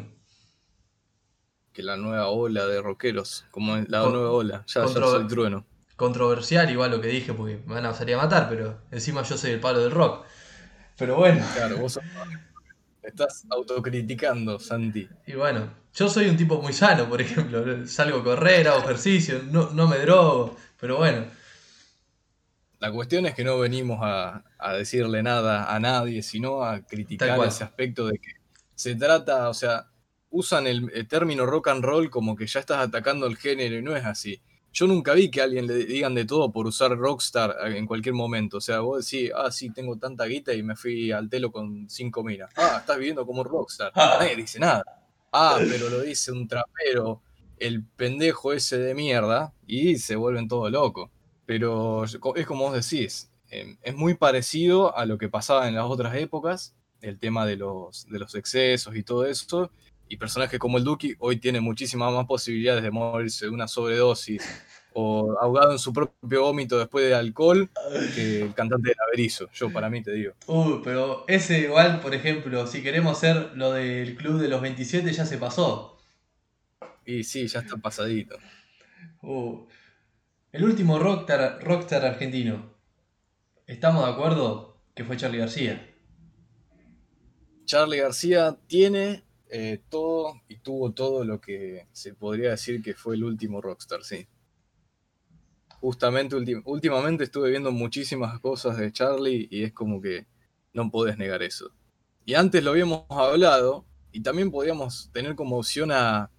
Que 1.73 1.81
la 1.83 1.95
nueva 1.97 2.27
ola 2.27 2.65
de 2.67 2.81
rockeros, 2.81 3.45
como 3.51 3.77
la 3.87 4.01
Con- 4.01 4.13
nueva 4.13 4.31
ola, 4.31 4.63
ya, 4.67 4.81
ya 4.81 4.87
controver- 4.87 5.19
soy 5.21 5.27
trueno. 5.27 5.65
Controversial, 5.95 6.69
igual 6.71 6.91
lo 6.91 7.01
que 7.01 7.07
dije, 7.07 7.33
porque 7.33 7.59
me 7.65 7.75
van 7.75 7.85
a 7.85 7.93
salir 7.93 8.15
a 8.15 8.19
matar, 8.19 8.49
pero 8.49 8.81
encima 8.91 9.21
yo 9.23 9.37
soy 9.37 9.51
el 9.51 9.59
palo 9.59 9.79
del 9.81 9.91
rock. 9.91 10.25
Pero 10.97 11.15
bueno. 11.17 11.43
Claro, 11.55 11.77
vos 11.77 11.93
sos- 11.93 12.03
estás 13.01 13.45
autocriticando, 13.49 14.59
Santi. 14.59 15.07
Y 15.27 15.33
bueno, 15.33 15.69
yo 15.93 16.09
soy 16.09 16.27
un 16.29 16.37
tipo 16.37 16.61
muy 16.61 16.73
sano, 16.73 17.07
por 17.09 17.21
ejemplo. 17.21 17.85
Salgo 17.87 18.19
a 18.19 18.23
correr, 18.23 18.67
hago 18.67 18.79
ejercicio, 18.79 19.41
no, 19.51 19.69
no 19.71 19.87
me 19.87 19.97
drogo. 19.99 20.57
Pero 20.79 20.97
bueno, 20.97 21.25
La 22.79 22.91
cuestión 22.91 23.25
es 23.25 23.33
que 23.33 23.43
no 23.45 23.59
venimos 23.59 23.99
a, 24.01 24.43
a 24.57 24.73
decirle 24.73 25.23
nada 25.23 25.73
a 25.73 25.79
nadie, 25.79 26.21
sino 26.21 26.63
a 26.63 26.81
criticar 26.81 27.39
ese 27.47 27.63
aspecto 27.63 28.07
de 28.07 28.19
que 28.19 28.31
se 28.75 28.95
trata, 28.95 29.47
o 29.49 29.53
sea, 29.53 29.87
usan 30.29 30.67
el, 30.67 30.91
el 30.93 31.07
término 31.07 31.45
rock 31.45 31.69
and 31.69 31.83
roll 31.85 32.09
como 32.09 32.35
que 32.35 32.45
ya 32.47 32.59
estás 32.59 32.79
atacando 32.79 33.25
el 33.27 33.37
género 33.37 33.77
y 33.77 33.81
no 33.81 33.95
es 33.95 34.03
así. 34.05 34.41
Yo 34.73 34.87
nunca 34.87 35.13
vi 35.13 35.29
que 35.29 35.39
a 35.39 35.43
alguien 35.43 35.67
le 35.67 35.85
digan 35.85 36.15
de 36.15 36.25
todo 36.25 36.51
por 36.51 36.65
usar 36.65 36.97
rockstar 36.97 37.55
en 37.67 37.85
cualquier 37.85 38.15
momento. 38.15 38.57
O 38.57 38.61
sea, 38.61 38.79
vos 38.79 39.05
decís, 39.05 39.31
ah, 39.35 39.51
sí, 39.51 39.69
tengo 39.69 39.97
tanta 39.97 40.25
guita 40.25 40.51
y 40.51 40.63
me 40.63 40.75
fui 40.75 41.11
al 41.11 41.29
telo 41.29 41.51
con 41.51 41.87
cinco 41.87 42.23
minas. 42.23 42.49
Ah, 42.55 42.77
estás 42.79 42.97
viviendo 42.97 43.23
como 43.23 43.41
un 43.41 43.47
rockstar. 43.47 43.91
Nadie 43.95 44.35
dice 44.35 44.59
nada. 44.59 44.83
Ah, 45.31 45.59
pero 45.69 45.89
lo 45.89 46.01
dice 46.01 46.31
un 46.31 46.47
trapero, 46.47 47.21
el 47.59 47.83
pendejo 47.83 48.51
ese 48.51 48.79
de 48.79 48.95
mierda, 48.95 49.53
y 49.67 49.97
se 49.97 50.15
vuelven 50.15 50.47
todo 50.47 50.67
locos. 50.71 51.11
Pero 51.45 52.05
es 52.05 52.17
como 52.47 52.69
vos 52.69 52.73
decís, 52.73 53.29
eh, 53.51 53.77
es 53.83 53.95
muy 53.95 54.15
parecido 54.15 54.97
a 54.97 55.05
lo 55.05 55.19
que 55.19 55.29
pasaba 55.29 55.67
en 55.67 55.75
las 55.75 55.85
otras 55.85 56.15
épocas, 56.15 56.73
el 57.01 57.19
tema 57.19 57.45
de 57.45 57.57
los, 57.57 58.07
de 58.09 58.17
los 58.17 58.33
excesos 58.33 58.95
y 58.95 59.03
todo 59.03 59.25
eso. 59.27 59.69
Y 60.13 60.17
personajes 60.17 60.59
como 60.59 60.77
el 60.77 60.83
Duki 60.83 61.15
hoy 61.17 61.37
tienen 61.37 61.63
muchísimas 61.63 62.13
más 62.13 62.27
posibilidades 62.27 62.83
de 62.83 62.91
morirse 62.91 63.45
de 63.45 63.51
una 63.51 63.67
sobredosis 63.67 64.43
o 64.93 65.35
ahogado 65.41 65.71
en 65.71 65.79
su 65.79 65.91
propio 65.91 66.43
vómito 66.43 66.77
después 66.77 67.03
de 67.03 67.15
alcohol 67.15 67.67
que 68.13 68.43
el 68.43 68.53
cantante 68.53 68.89
de 68.89 68.95
Averizo. 69.07 69.49
Yo 69.55 69.73
para 69.73 69.89
mí 69.89 70.03
te 70.03 70.11
digo. 70.11 70.33
uh, 70.45 70.79
pero 70.83 71.25
ese 71.27 71.61
igual, 71.61 71.99
por 71.99 72.13
ejemplo, 72.13 72.67
si 72.67 72.83
queremos 72.83 73.17
hacer 73.17 73.53
lo 73.55 73.71
del 73.71 74.15
club 74.15 74.39
de 74.39 74.49
los 74.49 74.61
27, 74.61 75.11
ya 75.11 75.25
se 75.25 75.39
pasó. 75.39 75.97
Y 77.07 77.23
sí, 77.23 77.47
ya 77.47 77.61
está 77.61 77.77
pasadito. 77.77 78.37
Uh, 79.23 79.65
el 80.51 80.63
último 80.63 80.99
rockstar, 80.99 81.57
rockstar 81.63 82.05
argentino. 82.05 82.71
¿Estamos 83.65 84.05
de 84.05 84.11
acuerdo 84.11 84.77
que 84.93 85.05
fue 85.05 85.17
Charlie 85.17 85.39
García? 85.39 85.89
Charlie 87.65 87.97
García 87.97 88.55
tiene 88.67 89.23
eh, 89.55 89.83
todo 89.87 90.41
y 90.47 90.57
tuvo 90.57 90.93
todo 90.93 91.23
lo 91.23 91.39
que 91.39 91.85
se 91.91 92.15
podría 92.15 92.49
decir 92.49 92.81
que 92.81 92.95
fue 92.95 93.13
el 93.13 93.23
último 93.23 93.61
rockstar, 93.61 94.03
sí. 94.03 94.27
Justamente, 95.79 96.35
últimamente 96.65 97.25
estuve 97.25 97.51
viendo 97.51 97.71
muchísimas 97.71 98.39
cosas 98.39 98.77
de 98.77 98.91
Charlie 98.91 99.47
y 99.51 99.63
es 99.63 99.71
como 99.71 100.01
que 100.01 100.25
no 100.73 100.89
podés 100.89 101.19
negar 101.19 101.43
eso. 101.43 101.69
Y 102.25 102.33
antes 102.33 102.63
lo 102.63 102.71
habíamos 102.71 103.03
hablado 103.09 103.85
y 104.11 104.21
también 104.21 104.49
podíamos 104.49 105.11
tener 105.13 105.35
como 105.35 105.57
opción 105.59 105.91
a, 105.91 106.31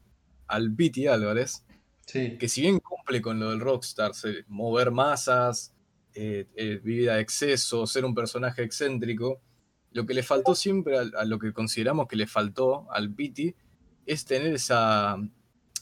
al 0.49 0.75
Piti 0.75 1.07
Álvarez, 1.07 1.65
Sí. 2.07 2.37
que 2.37 2.49
si 2.49 2.63
bien 2.63 2.81
cumple 2.81 3.23
con 3.23 3.39
lo 3.39 3.51
del 3.51 3.61
rockstar, 3.61 4.11
mover 4.49 4.91
masas, 4.91 5.73
eh, 6.15 6.47
eh, 6.57 6.81
vida 6.83 7.15
de 7.15 7.23
exceso, 7.23 7.87
ser 7.87 8.05
un 8.05 8.15
personaje 8.15 8.63
excéntrico, 8.65 9.41
lo 9.95 10.05
que 10.05 10.13
le 10.13 10.23
faltó 10.23 10.55
siempre 10.55 10.99
a, 10.99 11.05
a 11.19 11.25
lo 11.25 11.39
que 11.39 11.53
consideramos 11.53 12.07
que 12.07 12.17
le 12.17 12.27
faltó 12.27 12.87
al 12.93 13.11
Piti 13.11 13.55
es 14.05 14.27
tener 14.27 14.53
esa... 14.55 15.17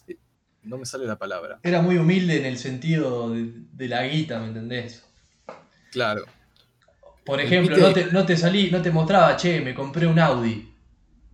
eh, 0.06 0.16
No 0.62 0.78
me 0.78 0.86
sale 0.86 1.06
la 1.06 1.18
palabra. 1.18 1.58
Era 1.64 1.82
muy 1.82 1.96
humilde 1.96 2.38
en 2.38 2.46
el 2.46 2.56
sentido 2.58 3.30
de, 3.30 3.52
de 3.72 3.88
la 3.88 4.06
guita, 4.06 4.38
¿me 4.38 4.46
entendés? 4.48 5.04
Claro. 5.90 6.24
Por 7.24 7.40
ejemplo, 7.40 7.76
no 7.76 7.92
te, 7.92 8.06
no 8.12 8.24
te 8.24 8.36
salí, 8.36 8.70
no 8.70 8.80
te 8.80 8.90
mostraba, 8.90 9.36
che, 9.36 9.60
me 9.60 9.74
compré 9.74 10.06
un 10.06 10.18
Audi. 10.18 10.68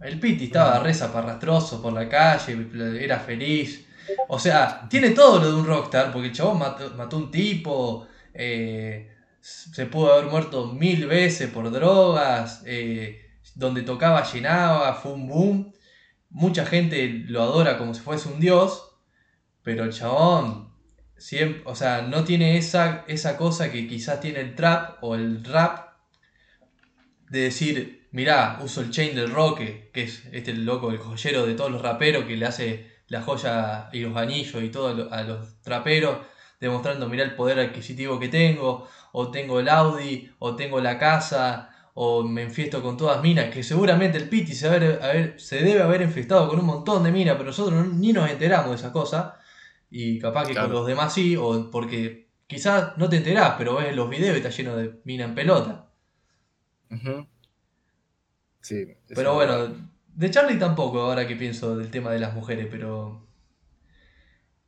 El 0.01 0.21
Piti 0.21 0.45
estaba 0.45 0.79
re 0.81 0.95
zaparrastroso 0.95 1.83
por 1.83 1.93
la 1.93 2.09
calle, 2.09 2.69
era 3.03 3.19
feliz. 3.19 3.87
O 4.29 4.39
sea, 4.39 4.87
tiene 4.89 5.11
todo 5.11 5.41
lo 5.41 5.51
de 5.51 5.57
un 5.61 5.67
rockstar, 5.67 6.13
porque 6.13 6.29
el 6.29 6.33
chabón 6.35 6.59
mató, 6.61 6.95
mató 6.95 7.17
un 7.19 7.31
tipo, 7.31 8.07
eh, 8.33 9.18
se 9.41 9.87
pudo 9.87 10.13
haber 10.13 10.27
muerto 10.31 10.67
mil 10.73 11.07
veces 11.07 11.51
por 11.51 11.71
drogas, 11.71 12.63
eh, 12.67 13.31
donde 13.55 13.83
tocaba 13.83 14.31
llenaba, 14.31 14.95
fue 14.95 15.13
un 15.13 15.29
boom. 15.29 15.73
Mucha 16.31 16.67
gente 16.67 17.09
lo 17.27 17.43
adora 17.43 17.79
como 17.79 17.95
si 17.95 18.01
fuese 18.01 18.29
un 18.29 18.41
dios, 18.41 18.97
pero 19.63 19.85
el 19.85 19.93
chabón 19.93 20.73
siempre, 21.17 21.63
o 21.65 21.75
sea, 21.75 22.03
no 22.03 22.25
tiene 22.25 22.57
esa, 22.59 23.05
esa 23.09 23.37
cosa 23.37 23.73
que 23.73 23.89
quizás 23.89 24.21
tiene 24.21 24.41
el 24.41 24.55
trap 24.55 25.03
o 25.03 25.15
el 25.15 25.45
rap 25.45 25.89
de 27.31 27.41
decir, 27.41 28.09
mirá, 28.13 28.59
uso 28.63 28.81
el 28.81 28.91
chain 28.91 29.15
del 29.15 29.31
Roque, 29.31 29.91
que 29.93 30.05
es 30.05 30.25
este 30.33 30.53
loco, 30.55 30.91
el 30.91 30.99
joyero 30.99 31.47
de 31.47 31.55
todos 31.55 31.71
los 31.71 31.83
raperos 31.83 32.25
que 32.25 32.37
le 32.37 32.47
hace 32.47 32.91
la 33.09 33.23
joya 33.23 33.89
y 33.93 34.01
los 34.01 34.17
anillos 34.17 34.63
y 34.63 34.69
todo 34.71 34.89
a 34.89 34.95
lo- 34.95 35.13
a 35.13 35.23
los 35.23 35.61
traperos, 35.63 36.19
demostrando, 36.61 37.09
mirá 37.09 37.25
el 37.25 37.35
poder 37.37 37.59
adquisitivo 37.61 38.19
que 38.19 38.29
tengo, 38.29 38.89
o 39.13 39.31
tengo 39.31 39.61
el 39.61 39.69
Audi, 39.69 40.31
o 40.39 40.57
tengo 40.57 40.81
la 40.81 40.99
casa, 40.99 41.71
o 41.95 42.23
me 42.23 42.43
enfiesto 42.43 42.83
con 42.83 42.97
todas 42.97 43.23
minas, 43.23 43.51
que 43.53 43.63
seguramente 43.63 44.19
el 44.19 44.29
Piti 44.29 44.55
se, 44.55 44.69
haber- 44.69 45.01
haber- 45.03 45.41
se 45.41 45.63
debe 45.63 45.83
haber 45.83 46.03
enfiestado 46.03 46.49
con 46.49 46.59
un 46.61 46.67
montón 46.67 47.03
de 47.05 47.11
minas, 47.13 47.35
pero 47.37 47.47
nosotros 47.47 47.75
no- 47.87 47.93
ni 47.95 48.13
nos 48.13 48.31
enteramos 48.31 48.71
de 48.71 48.77
esa 48.77 48.93
cosa, 48.93 49.39
y 49.91 50.19
capaz 50.19 50.47
que 50.47 50.53
Claro. 50.53 50.69
con 50.69 50.77
los 50.77 50.87
demás 50.87 51.13
sí, 51.15 51.37
o 51.37 51.71
porque 51.71 52.29
quizás 52.47 52.97
no 52.99 53.09
te 53.09 53.17
enterás, 53.19 53.55
pero 53.59 53.77
ves 53.77 53.95
los 53.97 54.09
videos 54.11 54.35
y 54.35 54.39
está 54.39 54.51
lleno 54.51 54.77
de 54.77 55.01
mina 55.05 55.25
en 55.25 55.35
pelota. 55.35 55.91
Ujú. 56.91 57.27
Sí. 58.61 58.87
Pero 59.15 59.35
bueno, 59.35 59.69
de 60.15 60.31
Charlie 60.31 60.59
tampoco, 60.59 61.01
ahora 61.03 61.27
que 61.27 61.37
pienso 61.37 61.77
del 61.77 61.91
tema 61.91 62.11
de 62.11 62.19
las 62.21 62.35
mujeres, 62.35 62.67
pero 62.71 63.28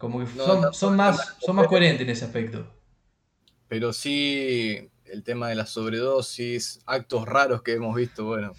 como 0.00 0.18
que 0.18 0.26
son, 0.72 0.96
más, 0.96 1.36
son 1.38 1.56
más 1.56 1.66
coherentes 1.68 2.00
en 2.02 2.10
ese 2.10 2.24
aspecto. 2.24 2.66
Pero 3.68 3.92
sí, 3.92 4.90
el 5.04 5.22
tema 5.22 5.48
de 5.48 5.54
la 5.54 5.66
sobredosis, 5.66 6.80
actos 6.86 7.26
raros 7.26 7.62
que 7.62 7.74
hemos 7.74 7.94
visto, 7.94 8.24
bueno, 8.24 8.54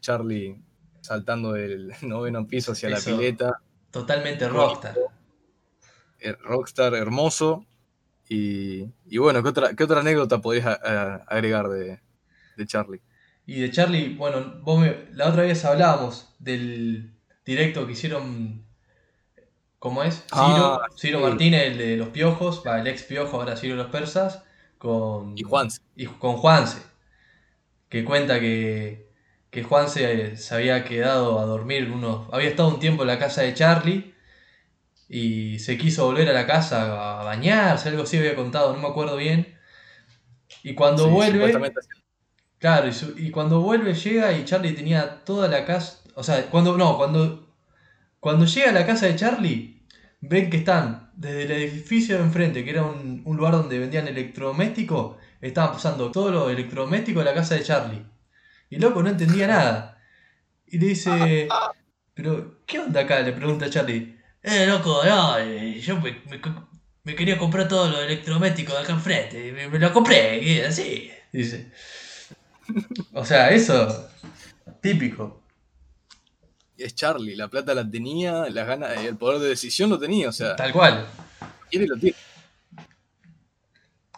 Charlie 0.00 0.60
saltando 1.00 1.52
del 1.52 1.92
noveno 2.02 2.46
piso 2.46 2.72
hacia 2.72 2.88
Eso. 2.90 3.10
la 3.10 3.16
pileta, 3.16 3.62
Totalmente 3.90 4.48
rockstar. 4.48 4.96
eh, 6.18 6.32
rockstar 6.42 6.94
hermoso. 6.94 7.64
Y, 8.28 8.92
y 9.06 9.18
bueno, 9.18 9.42
¿qué 9.42 9.48
otra, 9.48 9.74
qué 9.74 9.84
otra 9.84 10.00
anécdota 10.00 10.40
podrías 10.40 10.78
agregar 11.26 11.68
de, 11.68 12.00
de 12.56 12.66
Charlie? 12.66 13.00
Y 13.46 13.60
de 13.60 13.70
Charlie, 13.70 14.14
bueno, 14.16 14.60
vos 14.62 14.80
me- 14.80 15.06
la 15.12 15.28
otra 15.28 15.42
vez 15.42 15.64
hablábamos 15.64 16.34
del 16.38 17.16
directo 17.44 17.86
que 17.86 17.92
hicieron, 17.92 18.64
¿cómo 19.80 20.04
es? 20.04 20.24
Ciro, 20.32 20.64
Ah, 20.64 20.86
Ciro 20.98 21.20
sí. 21.20 21.20
Martínez, 21.20 21.64
el 21.72 21.78
de 21.78 21.98
los 21.98 22.10
piojos, 22.10 22.64
va, 22.66 22.80
el 22.80 22.88
ex 22.88 23.04
piojo, 23.04 23.38
ahora 23.38 23.56
Ciro 23.58 23.76
de 23.76 23.84
los 23.84 23.92
persas, 23.92 24.44
con, 24.78 25.34
Y 25.34 25.42
Juanse. 25.42 25.80
y 25.96 26.06
con 26.06 26.36
Juanse, 26.38 26.82
que 27.88 28.04
cuenta 28.04 28.40
que, 28.40 29.08
que 29.50 29.62
Juanse 29.62 30.32
eh, 30.32 30.36
se 30.36 30.54
había 30.54 30.84
quedado 30.84 31.38
a 31.40 31.44
dormir 31.46 31.90
unos, 31.90 32.28
había 32.32 32.48
estado 32.50 32.68
un 32.70 32.80
tiempo 32.80 33.02
en 33.02 33.08
la 33.08 33.18
casa 33.18 33.42
de 33.42 33.54
Charlie 33.54 34.14
y 35.08 35.58
se 35.60 35.78
quiso 35.78 36.06
volver 36.06 36.28
a 36.30 36.34
la 36.34 36.46
casa 36.46 37.20
a 37.22 37.24
bañarse, 37.24 37.90
algo 37.90 38.04
así 38.04 38.18
había 38.18 38.36
contado, 38.36 38.74
no 38.74 38.80
me 38.82 38.88
acuerdo 38.88 39.16
bien. 39.16 39.56
Y 40.62 40.74
cuando 40.74 41.08
Sí, 41.08 41.10
vuelve, 41.10 41.70
claro, 42.58 42.88
y, 42.88 42.92
su- 42.92 43.14
y 43.18 43.30
cuando 43.32 43.60
vuelve 43.62 43.94
llega 43.94 44.32
y 44.32 44.44
Charlie 44.44 44.74
tenía 44.74 45.24
toda 45.24 45.48
la 45.48 45.64
casa, 45.66 46.00
o 46.16 46.22
sea, 46.24 46.50
cuando, 46.50 46.76
no, 46.78 46.96
cuando, 46.98 47.49
cuando 48.20 48.44
llega 48.46 48.70
a 48.70 48.72
la 48.72 48.86
casa 48.86 49.06
de 49.06 49.16
Charlie, 49.16 49.82
ven 50.20 50.50
que 50.50 50.58
están 50.58 51.10
desde 51.16 51.44
el 51.44 51.50
edificio 51.52 52.16
de 52.18 52.24
enfrente, 52.24 52.64
que 52.64 52.70
era 52.70 52.84
un, 52.84 53.22
un 53.24 53.36
lugar 53.36 53.54
donde 53.54 53.78
vendían 53.78 54.08
electrodomésticos, 54.08 55.16
estaban 55.40 55.72
pasando 55.72 56.10
todo 56.12 56.30
lo 56.30 56.50
electrodoméstico 56.50 57.20
a 57.20 57.24
la 57.24 57.34
casa 57.34 57.54
de 57.56 57.62
Charlie. 57.62 58.04
Y 58.70 58.78
loco 58.78 59.02
no 59.02 59.10
entendía 59.10 59.46
nada. 59.46 60.02
Y 60.66 60.78
le 60.78 60.86
dice, 60.88 61.48
pero, 62.14 62.60
¿qué 62.66 62.78
onda 62.80 63.00
acá? 63.02 63.20
Le 63.20 63.32
pregunta 63.32 63.66
a 63.66 63.70
Charlie. 63.70 64.16
Eh, 64.42 64.66
loco, 64.66 65.02
no, 65.04 65.38
eh, 65.38 65.80
yo 65.80 66.00
me, 66.00 66.20
me 66.30 66.40
co- 66.40 66.68
me 67.04 67.14
quería 67.14 67.38
comprar 67.38 67.68
todo 67.68 67.88
lo 67.90 68.00
electrodoméstico 68.00 68.72
de 68.74 68.78
acá 68.80 68.92
enfrente. 68.92 69.52
Me, 69.52 69.68
me 69.68 69.78
lo 69.78 69.92
compré, 69.92 70.42
y 70.42 70.60
así. 70.60 71.10
Dice. 71.32 71.70
O 73.12 73.24
sea, 73.24 73.50
eso, 73.50 74.08
típico. 74.80 75.39
Es 76.82 76.94
Charlie, 76.94 77.36
la 77.36 77.48
plata 77.48 77.74
la 77.74 77.88
tenía, 77.88 78.48
las 78.50 78.66
ganas, 78.66 78.98
el 79.04 79.16
poder 79.16 79.38
de 79.40 79.48
decisión 79.50 79.90
lo 79.90 79.98
tenía, 79.98 80.28
o 80.28 80.32
sea, 80.32 80.56
Tal 80.56 80.72
cual. 80.72 81.06
quiere 81.70 81.86
lo 81.86 81.96
tiene. 81.96 82.16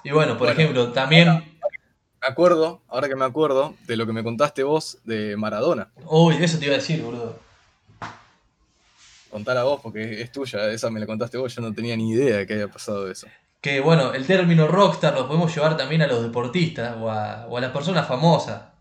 Y 0.05 0.11
bueno, 0.11 0.37
por 0.37 0.47
Bueno, 0.49 0.61
ejemplo, 0.61 0.93
también. 0.93 1.29
Me 1.29 2.29
acuerdo, 2.29 2.83
ahora 2.89 3.09
que 3.09 3.17
me 3.17 3.25
acuerdo, 3.25 3.75
de 3.87 3.97
lo 3.97 4.07
que 4.07 4.13
me 4.13 4.23
contaste 4.23 4.63
vos 4.63 4.99
de 5.05 5.37
Maradona. 5.37 5.91
Uy, 6.07 6.37
eso 6.41 6.59
te 6.59 6.67
iba 6.67 6.75
a 6.75 6.79
decir, 6.79 7.03
boludo. 7.03 7.39
Contala 9.31 9.65
vos, 9.65 9.81
porque 9.83 10.21
es 10.21 10.31
tuya, 10.31 10.69
esa 10.71 10.91
me 10.91 11.01
la 11.01 11.07
contaste 11.07 11.39
vos, 11.39 11.55
yo 11.55 11.63
no 11.63 11.73
tenía 11.73 11.97
ni 11.97 12.11
idea 12.11 12.39
de 12.39 12.47
que 12.47 12.53
había 12.55 12.69
pasado 12.69 13.11
eso. 13.11 13.27
Que 13.61 13.81
bueno, 13.81 14.13
el 14.13 14.27
término 14.27 14.69
rockstar 14.69 15.15
lo 15.15 15.27
podemos 15.27 15.55
llevar 15.55 15.77
también 15.77 16.03
a 16.03 16.07
los 16.07 16.23
deportistas 16.23 16.97
o 16.99 17.11
a, 17.11 17.47
o 17.49 17.57
a 17.57 17.61
las 17.61 17.71
personas 17.71 18.07
famosas. 18.07 18.72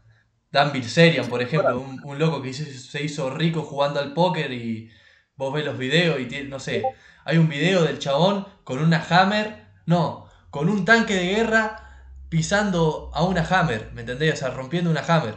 Dan 0.52 0.72
Bilzerian, 0.74 1.28
por 1.30 1.42
ejemplo, 1.42 1.80
un, 1.80 2.02
un 2.04 2.20
loco 2.20 2.42
que 2.42 2.50
hizo- 2.50 2.66
se 2.66 3.04
hizo 3.04 3.30
rico 3.30 3.64
jugando 3.64 4.00
al 4.00 4.14
póker 4.14 4.52
y 4.52 4.92
vos 5.36 5.54
ves 5.54 5.66
los 5.66 5.78
videos 5.78 6.20
y 6.20 6.26
tiene, 6.28 6.50
no 6.50 6.60
sé, 6.60 6.94
hay 7.26 7.38
un 7.38 7.48
video 7.50 7.84
del 7.84 8.00
chabón 8.00 8.46
con 8.64 8.80
una 8.80 9.04
hammer, 9.10 9.66
no, 9.86 10.28
con 10.50 10.70
un 10.70 10.86
tanque 10.86 11.16
de 11.16 11.28
guerra 11.36 12.14
pisando 12.30 13.12
a 13.14 13.24
una 13.24 13.44
hammer, 13.44 13.92
¿me 13.94 14.02
entendés? 14.02 14.34
O 14.34 14.38
sea, 14.38 14.50
rompiendo 14.52 14.90
una 14.92 15.02
hammer. 15.02 15.36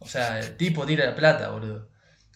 O 0.00 0.06
sea, 0.08 0.38
el 0.40 0.56
tipo 0.56 0.86
tira 0.86 1.06
la 1.06 1.14
plata, 1.16 1.50
boludo. 1.50 1.88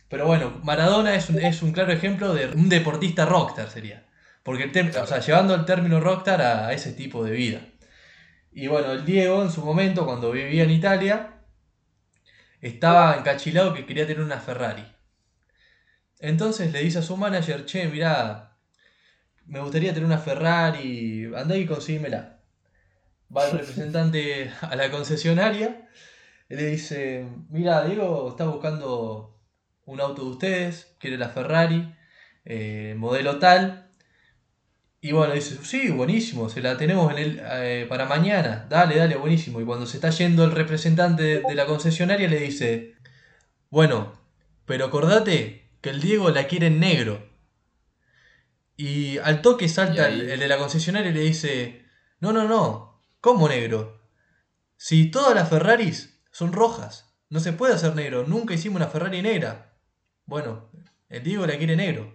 Pero 0.08 0.26
bueno, 0.26 0.60
Maradona 0.64 1.14
es 1.14 1.30
un, 1.30 1.38
es 1.40 1.62
un 1.62 1.72
claro 1.72 1.92
ejemplo 1.92 2.34
de 2.34 2.48
un 2.48 2.68
deportista 2.68 3.26
rockstar 3.26 3.70
sería. 3.70 4.06
Porque 4.44 4.64
el 4.64 4.96
o 4.96 5.06
sea, 5.06 5.20
llevando 5.20 5.54
el 5.54 5.64
término 5.66 6.00
rockstar 6.00 6.42
a, 6.42 6.68
a 6.68 6.72
ese 6.74 6.92
tipo 6.92 7.24
de 7.24 7.32
vida. 7.32 7.60
Y 8.52 8.66
bueno, 8.68 8.92
el 8.92 9.04
Diego 9.04 9.42
en 9.42 9.50
su 9.50 9.64
momento, 9.64 10.04
cuando 10.06 10.30
vivía 10.32 10.64
en 10.64 10.70
Italia, 10.70 11.41
estaba 12.62 13.16
encachilado 13.16 13.74
que 13.74 13.84
quería 13.84 14.06
tener 14.06 14.22
una 14.22 14.40
Ferrari. 14.40 14.84
Entonces 16.20 16.72
le 16.72 16.80
dice 16.80 17.00
a 17.00 17.02
su 17.02 17.16
manager, 17.16 17.66
che, 17.66 17.88
mirá, 17.88 18.56
me 19.46 19.60
gustaría 19.60 19.92
tener 19.92 20.06
una 20.06 20.18
Ferrari, 20.18 21.30
andá 21.36 21.56
y 21.56 21.66
consíguemela. 21.66 22.38
Va 23.36 23.46
el 23.48 23.58
representante 23.58 24.52
a 24.60 24.76
la 24.76 24.90
concesionaria 24.90 25.88
y 26.48 26.54
le 26.54 26.66
dice, 26.66 27.26
mira, 27.50 27.84
Diego 27.84 28.28
está 28.30 28.44
buscando 28.44 29.40
un 29.84 30.00
auto 30.00 30.22
de 30.22 30.30
ustedes, 30.30 30.94
quiere 31.00 31.18
la 31.18 31.30
Ferrari, 31.30 31.92
eh, 32.44 32.94
modelo 32.96 33.38
tal. 33.40 33.81
Y 35.04 35.10
bueno, 35.10 35.34
dice, 35.34 35.58
sí, 35.64 35.90
buenísimo, 35.90 36.48
se 36.48 36.60
la 36.60 36.76
tenemos 36.76 37.10
en 37.10 37.18
el, 37.18 37.40
eh, 37.42 37.86
para 37.88 38.06
mañana, 38.06 38.66
dale, 38.70 38.96
dale, 38.96 39.16
buenísimo. 39.16 39.60
Y 39.60 39.64
cuando 39.64 39.84
se 39.84 39.96
está 39.96 40.10
yendo 40.10 40.44
el 40.44 40.52
representante 40.52 41.24
de, 41.24 41.40
de 41.40 41.54
la 41.56 41.66
concesionaria 41.66 42.28
le 42.28 42.38
dice, 42.38 42.94
bueno, 43.68 44.12
pero 44.64 44.84
acordate 44.84 45.68
que 45.80 45.90
el 45.90 46.00
Diego 46.00 46.30
la 46.30 46.46
quiere 46.46 46.68
en 46.68 46.78
negro. 46.78 47.28
Y 48.76 49.18
al 49.18 49.42
toque 49.42 49.68
salta 49.68 50.08
el 50.08 50.38
de 50.38 50.48
la 50.48 50.56
concesionaria 50.56 51.10
y 51.10 51.14
le 51.14 51.20
dice, 51.22 51.84
no, 52.20 52.32
no, 52.32 52.46
no, 52.46 53.02
¿cómo 53.20 53.48
negro? 53.48 54.00
Si 54.76 55.10
todas 55.10 55.34
las 55.34 55.48
Ferraris 55.48 56.22
son 56.30 56.52
rojas, 56.52 57.12
no 57.28 57.40
se 57.40 57.52
puede 57.52 57.74
hacer 57.74 57.96
negro, 57.96 58.24
nunca 58.28 58.54
hicimos 58.54 58.76
una 58.76 58.86
Ferrari 58.86 59.20
negra. 59.20 59.74
Bueno, 60.26 60.70
el 61.08 61.24
Diego 61.24 61.44
la 61.44 61.58
quiere 61.58 61.74
negro. 61.74 62.14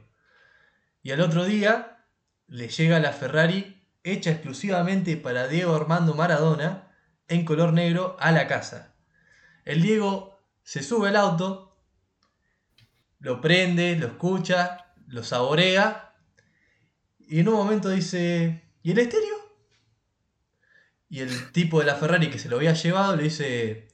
Y 1.04 1.12
al 1.12 1.20
otro 1.20 1.44
día 1.44 1.97
le 2.48 2.70
llega 2.70 3.00
la 3.00 3.12
Ferrari 3.12 3.84
hecha 4.04 4.32
exclusivamente 4.32 5.18
para 5.18 5.48
Diego 5.48 5.76
Armando 5.76 6.14
Maradona 6.14 6.96
en 7.28 7.46
color 7.46 7.74
negro 7.74 8.16
a 8.20 8.32
la 8.32 8.48
casa. 8.48 8.96
El 9.66 9.82
Diego 9.82 10.40
se 10.64 10.82
sube 10.82 11.10
al 11.10 11.18
auto, 11.18 11.78
lo 13.20 13.42
prende, 13.42 13.98
lo 13.98 14.08
escucha, 14.08 14.94
lo 15.08 15.24
saborea 15.24 16.16
y 17.20 17.42
en 17.42 17.50
un 17.50 17.56
momento 17.56 17.90
dice, 17.90 18.64
¿y 18.82 18.92
el 18.92 19.00
estéreo? 19.00 19.36
Y 21.10 21.20
el 21.20 21.52
tipo 21.52 21.80
de 21.80 21.86
la 21.86 21.96
Ferrari 21.96 22.30
que 22.30 22.40
se 22.40 22.50
lo 22.50 22.58
había 22.58 22.74
llevado 22.74 23.16
le 23.16 23.24
dice, 23.24 23.88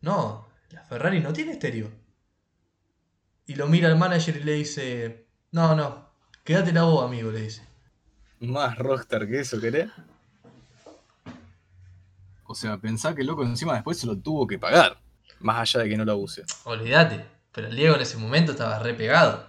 no, 0.00 0.48
la 0.70 0.82
Ferrari 0.84 1.20
no 1.20 1.32
tiene 1.32 1.52
estéreo. 1.52 1.90
Y 3.46 3.54
lo 3.54 3.68
mira 3.68 3.88
al 3.88 3.96
manager 3.96 4.36
y 4.36 4.42
le 4.42 4.52
dice, 4.54 5.28
no, 5.52 5.76
no, 5.76 6.10
quédate 6.42 6.72
la 6.72 6.82
voz, 6.82 7.04
amigo, 7.04 7.30
le 7.30 7.42
dice. 7.42 7.75
Más 8.40 8.76
rockstar 8.78 9.26
que 9.26 9.40
eso, 9.40 9.60
¿querés? 9.60 9.90
O 12.46 12.54
sea, 12.54 12.78
pensá 12.78 13.14
que 13.14 13.22
el 13.22 13.26
loco 13.26 13.42
encima 13.44 13.74
después 13.74 13.98
se 13.98 14.06
lo 14.06 14.16
tuvo 14.16 14.46
que 14.46 14.58
pagar. 14.58 14.98
Más 15.40 15.58
allá 15.74 15.84
de 15.84 15.90
que 15.90 15.96
no 15.96 16.04
lo 16.04 16.16
use. 16.16 16.44
Olvídate, 16.64 17.24
pero 17.52 17.68
el 17.68 17.76
Diego 17.76 17.96
en 17.96 18.02
ese 18.02 18.16
momento 18.16 18.52
estaba 18.52 18.78
re 18.78 18.94
pegado. 18.94 19.46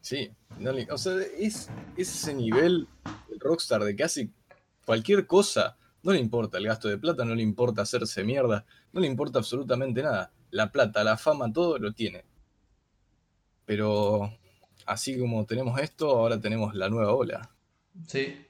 Sí. 0.00 0.30
no 0.58 0.72
le- 0.72 0.90
o 0.90 0.96
sea, 0.96 1.12
es, 1.38 1.68
es 1.96 2.08
ese 2.14 2.32
nivel 2.34 2.88
el 3.30 3.40
rockstar 3.40 3.82
de 3.84 3.94
que 3.94 4.04
hace 4.04 4.30
cualquier 4.86 5.26
cosa. 5.26 5.76
No 6.02 6.12
le 6.12 6.18
importa 6.20 6.56
el 6.58 6.66
gasto 6.66 6.88
de 6.88 6.96
plata, 6.96 7.24
no 7.24 7.34
le 7.34 7.42
importa 7.42 7.82
hacerse 7.82 8.24
mierda, 8.24 8.64
no 8.92 9.00
le 9.00 9.06
importa 9.06 9.38
absolutamente 9.40 10.02
nada. 10.02 10.30
La 10.50 10.70
plata, 10.72 11.04
la 11.04 11.16
fama, 11.18 11.52
todo 11.52 11.78
lo 11.78 11.92
tiene. 11.92 12.24
Pero 13.66 14.32
así 14.86 15.18
como 15.18 15.44
tenemos 15.44 15.78
esto, 15.80 16.08
ahora 16.10 16.40
tenemos 16.40 16.74
la 16.74 16.88
nueva 16.88 17.12
ola. 17.12 17.50
Sí. 18.06 18.46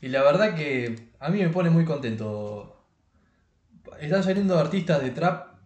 Y 0.00 0.08
la 0.08 0.22
verdad 0.22 0.54
que 0.54 1.10
a 1.18 1.28
mí 1.30 1.38
me 1.40 1.48
pone 1.48 1.70
muy 1.70 1.84
contento. 1.84 2.74
Están 4.00 4.22
saliendo 4.22 4.58
artistas 4.58 5.02
de 5.02 5.10
trap 5.10 5.58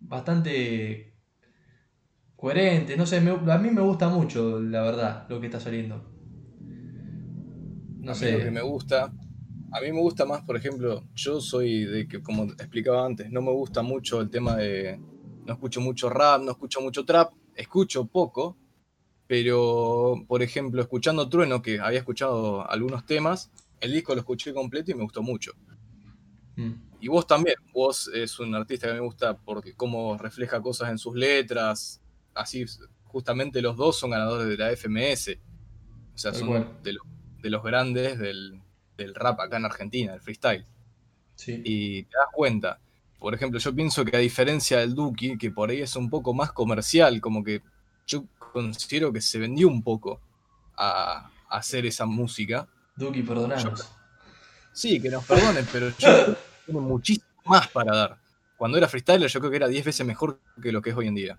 bastante 0.00 1.14
coherentes. 2.36 2.96
No 2.96 3.06
sé, 3.06 3.20
me- 3.20 3.52
a 3.52 3.58
mí 3.58 3.70
me 3.70 3.80
gusta 3.82 4.08
mucho, 4.08 4.60
la 4.60 4.82
verdad, 4.82 5.26
lo 5.28 5.40
que 5.40 5.46
está 5.46 5.60
saliendo. 5.60 6.02
No 8.00 8.12
a 8.12 8.14
mí 8.14 8.30
lo 8.30 8.40
que 8.40 8.44
sé. 8.44 8.50
me 8.50 8.62
gusta, 8.62 9.12
a 9.72 9.80
mí 9.80 9.92
me 9.92 10.00
gusta 10.00 10.24
más, 10.24 10.42
por 10.42 10.56
ejemplo, 10.56 11.04
yo 11.14 11.40
soy 11.40 11.84
de 11.84 12.06
que, 12.06 12.22
como 12.22 12.44
explicaba 12.44 13.04
antes, 13.06 13.30
no 13.30 13.40
me 13.42 13.50
gusta 13.50 13.82
mucho 13.82 14.20
el 14.20 14.30
tema 14.30 14.56
de, 14.56 15.00
no 15.46 15.52
escucho 15.54 15.80
mucho 15.80 16.08
rap, 16.10 16.42
no 16.42 16.52
escucho 16.52 16.80
mucho 16.80 17.04
trap, 17.04 17.32
escucho 17.56 18.06
poco, 18.06 18.56
pero, 19.26 20.24
por 20.28 20.42
ejemplo, 20.42 20.80
escuchando 20.82 21.28
Trueno, 21.28 21.62
que 21.62 21.80
había 21.80 21.98
escuchado 22.00 22.68
algunos 22.70 23.06
temas, 23.06 23.50
el 23.80 23.92
disco 23.92 24.14
lo 24.14 24.20
escuché 24.20 24.52
completo 24.52 24.90
y 24.90 24.94
me 24.94 25.02
gustó 25.02 25.22
mucho. 25.22 25.52
Mm. 26.56 26.72
Y 27.00 27.08
vos 27.08 27.26
también, 27.26 27.56
vos 27.72 28.10
es 28.14 28.38
un 28.38 28.54
artista 28.54 28.88
que 28.88 28.94
me 28.94 29.00
gusta 29.00 29.36
porque 29.36 29.74
cómo 29.74 30.16
refleja 30.16 30.60
cosas 30.62 30.90
en 30.90 30.98
sus 30.98 31.14
letras, 31.14 32.00
así 32.34 32.64
justamente 33.04 33.60
los 33.62 33.76
dos 33.76 33.98
son 33.98 34.10
ganadores 34.10 34.46
de 34.48 34.56
la 34.56 34.70
FMS, 34.72 35.38
o 36.14 36.18
sea, 36.18 36.32
Tal 36.32 36.40
son 36.40 36.48
cual. 36.48 36.68
de, 36.82 36.92
lo- 36.94 37.02
de 37.42 37.50
los 37.50 37.62
grandes 37.62 38.18
del, 38.18 38.60
del 38.96 39.14
rap 39.14 39.40
acá 39.40 39.56
en 39.58 39.64
Argentina, 39.66 40.14
el 40.14 40.20
freestyle. 40.20 40.64
Sí. 41.34 41.60
Y 41.64 42.02
te 42.04 42.16
das 42.16 42.28
cuenta, 42.32 42.80
por 43.18 43.34
ejemplo, 43.34 43.58
yo 43.58 43.74
pienso 43.74 44.04
que 44.04 44.16
a 44.16 44.20
diferencia 44.20 44.78
del 44.78 44.94
Duki, 44.94 45.36
que 45.36 45.50
por 45.50 45.70
ahí 45.70 45.80
es 45.82 45.96
un 45.96 46.08
poco 46.08 46.32
más 46.32 46.52
comercial, 46.52 47.20
como 47.20 47.42
que 47.44 47.62
yo 48.06 48.24
considero 48.54 49.12
que 49.12 49.20
se 49.20 49.38
vendió 49.38 49.66
un 49.68 49.82
poco 49.82 50.20
a, 50.76 51.28
a 51.50 51.56
hacer 51.58 51.84
esa 51.84 52.06
música. 52.06 52.66
Duki, 52.96 53.22
perdonanos. 53.22 53.90
Sí, 54.72 55.02
que 55.02 55.10
nos 55.10 55.24
perdonen, 55.24 55.66
pero 55.72 55.90
yo 55.98 56.36
tiene 56.64 56.80
muchísimo 56.80 57.26
más 57.44 57.68
para 57.68 57.94
dar. 57.94 58.16
Cuando 58.56 58.78
era 58.78 58.88
freestyler 58.88 59.28
yo 59.28 59.40
creo 59.40 59.50
que 59.50 59.56
era 59.58 59.68
10 59.68 59.84
veces 59.84 60.06
mejor 60.06 60.40
que 60.62 60.70
lo 60.72 60.80
que 60.80 60.90
es 60.90 60.96
hoy 60.96 61.08
en 61.08 61.14
día. 61.16 61.38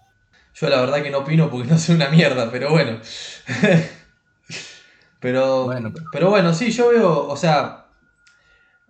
Yo 0.54 0.70
la 0.70 0.80
verdad 0.82 1.02
que 1.02 1.10
no 1.10 1.20
opino 1.20 1.50
porque 1.50 1.70
no 1.70 1.78
soy 1.78 1.96
una 1.96 2.10
mierda, 2.10 2.52
pero 2.52 2.70
bueno. 2.70 3.00
pero, 5.20 5.66
Bueno, 5.66 5.92
pero- 5.94 6.06
pero 6.12 6.30
bueno, 6.30 6.54
sí, 6.54 6.72
yo 6.72 6.90
veo, 6.90 7.28
o 7.28 7.38
sea, 7.38 7.88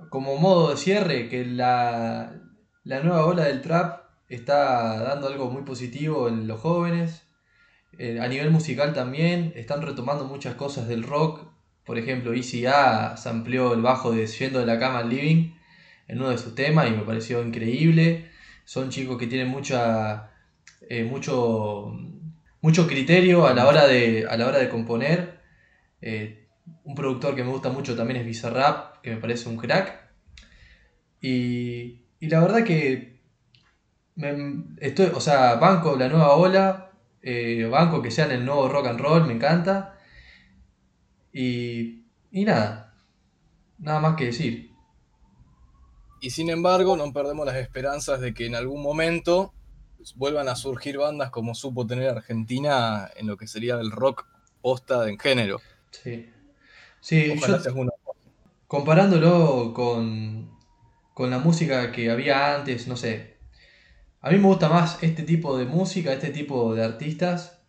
como 0.10 0.36
modo 0.38 0.72
de 0.72 0.78
cierre, 0.78 1.30
que 1.30 1.46
la, 1.46 2.34
la 2.84 3.00
nueva 3.02 3.26
ola 3.26 3.44
del 3.46 3.62
trap 3.62 4.04
está 4.28 5.00
dando 5.04 5.28
algo 5.28 5.50
muy 5.50 5.62
positivo 5.64 6.28
en 6.28 6.48
los 6.48 6.60
jóvenes. 6.60 7.25
Eh, 7.98 8.20
a 8.20 8.28
nivel 8.28 8.52
musical 8.52 8.94
también, 8.94 9.54
están 9.56 9.82
retomando 9.82 10.26
muchas 10.26 10.56
cosas 10.56 10.88
del 10.88 11.04
rock. 11.04 11.48
Por 11.86 11.98
ejemplo, 11.98 12.34
Easy 12.34 12.66
A 12.66 13.16
amplió 13.30 13.74
el 13.74 13.82
bajo 13.82 14.12
de 14.12 14.26
Yendo 14.28 14.60
de 14.60 14.66
la 14.66 14.80
cama 14.80 15.00
al 15.00 15.10
living. 15.10 15.54
en 16.08 16.20
uno 16.20 16.30
de 16.30 16.38
sus 16.38 16.56
temas 16.56 16.88
y 16.90 16.92
me 16.92 17.04
pareció 17.04 17.44
increíble. 17.44 18.30
Son 18.66 18.90
chicos 18.90 19.18
que 19.20 19.28
tienen 19.28 19.50
eh, 20.90 21.04
mucho, 21.04 21.92
mucho 22.62 22.88
criterio 22.88 23.46
a 23.48 23.54
la 23.54 23.68
hora 23.68 23.88
de, 23.88 24.26
a 24.30 24.38
la 24.38 24.48
hora 24.48 24.60
de 24.60 24.70
componer. 24.70 25.40
Eh, 26.02 26.48
un 26.84 26.96
productor 26.96 27.36
que 27.36 27.44
me 27.44 27.52
gusta 27.52 27.70
mucho 27.70 27.96
también 27.96 28.20
es 28.22 28.26
Bizarrap, 28.26 29.02
que 29.02 29.12
me 29.12 29.18
parece 29.18 29.50
un 29.50 29.58
crack. 29.58 30.00
Y, 31.22 32.02
y 32.20 32.30
la 32.30 32.40
verdad 32.42 32.64
que 32.64 33.20
me- 34.16 34.64
estoy, 34.80 35.12
o 35.14 35.20
sea, 35.20 35.56
banco 35.56 35.96
la 35.98 36.10
nueva 36.10 36.36
ola, 36.36 36.92
eh, 37.26 37.66
banco 37.70 38.02
que 38.02 38.12
sean 38.12 38.32
el 38.32 38.46
nuevo 38.46 38.70
rock 38.70 38.86
and 38.88 39.00
roll, 39.02 39.26
me 39.26 39.34
encanta. 39.34 39.98
Y, 41.34 42.06
y 42.32 42.46
nada, 42.46 42.94
nada 43.80 44.00
más 44.00 44.16
que 44.16 44.26
decir. 44.28 44.72
Y 46.22 46.30
sin 46.30 46.50
embargo, 46.50 46.96
no 46.96 47.12
perdemos 47.12 47.46
las 47.46 47.58
esperanzas 47.58 48.22
de 48.22 48.34
que 48.34 48.46
en 48.46 48.56
algún 48.56 48.82
momento 48.82 49.54
vuelvan 50.16 50.48
a 50.48 50.56
surgir 50.56 50.98
bandas 50.98 51.30
como 51.32 51.56
supo 51.56 51.86
tener 51.86 52.10
Argentina 52.10 53.10
en 53.16 53.28
lo 53.28 53.38
que 53.38 53.48
sería 53.48 53.76
el 53.80 53.92
rock 53.92 54.26
posta 54.62 55.10
en 55.10 55.20
género. 55.20 55.60
Sí, 55.92 56.30
sí 57.02 57.34
Ojalá 57.38 57.58
yo- 57.58 57.64
sea 57.64 57.74
una- 57.74 57.92
comparándolo 58.68 59.74
con, 59.74 60.52
con 61.14 61.30
la 61.30 61.40
música 61.40 61.92
que 61.92 62.10
había 62.12 62.56
antes, 62.56 62.88
no 62.88 62.96
sé. 62.96 63.35
A 64.26 64.32
mí 64.32 64.38
me 64.40 64.48
gusta 64.48 64.70
más 64.70 65.02
este 65.04 65.22
tipo 65.24 65.56
de 65.58 65.66
música, 65.66 66.12
este 66.12 66.32
tipo 66.32 66.74
de 66.74 66.84
artistas, 66.84 67.62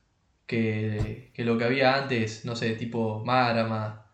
que, 0.47 1.31
que 1.35 1.45
lo 1.45 1.59
que 1.59 1.65
había 1.65 1.95
antes, 1.95 2.45
no 2.47 2.57
sé, 2.57 2.71
tipo 2.77 3.23
Marama, 3.25 4.07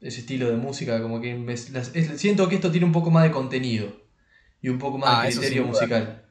ese 0.00 0.20
estilo 0.20 0.48
de 0.50 0.56
música, 0.56 1.02
como 1.02 1.20
que 1.20 1.34
me- 1.34 1.54
las- 1.54 1.90
es- 1.96 2.20
siento 2.20 2.48
que 2.48 2.56
esto 2.56 2.70
tiene 2.70 2.86
un 2.86 2.92
poco 2.92 3.10
más 3.10 3.24
de 3.24 3.32
contenido 3.32 3.88
y 4.62 4.68
un 4.68 4.78
poco 4.78 4.98
más 4.98 5.10
Ah, 5.18 5.22
de 5.24 5.32
criterio 5.34 5.64
musical. 5.66 6.22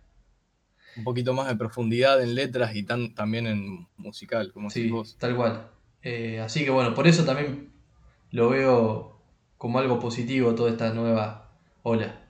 un 0.95 1.03
poquito 1.03 1.33
más 1.33 1.47
de 1.49 1.57
profundidad 1.57 2.21
en 2.23 2.35
letras 2.35 2.73
y 2.75 2.83
tan, 2.83 3.13
también 3.13 3.47
en 3.47 3.87
musical, 3.97 4.53
como 4.53 4.69
Sí, 4.69 4.89
vos. 4.89 5.17
tal 5.19 5.35
cual. 5.35 5.69
Eh, 6.01 6.39
así 6.39 6.63
que 6.63 6.69
bueno, 6.71 6.93
por 6.93 7.07
eso 7.07 7.25
también 7.25 7.73
lo 8.31 8.49
veo 8.49 9.19
como 9.57 9.79
algo 9.79 9.99
positivo 9.99 10.55
toda 10.55 10.71
esta 10.71 10.93
nueva 10.93 11.51
ola. 11.83 12.24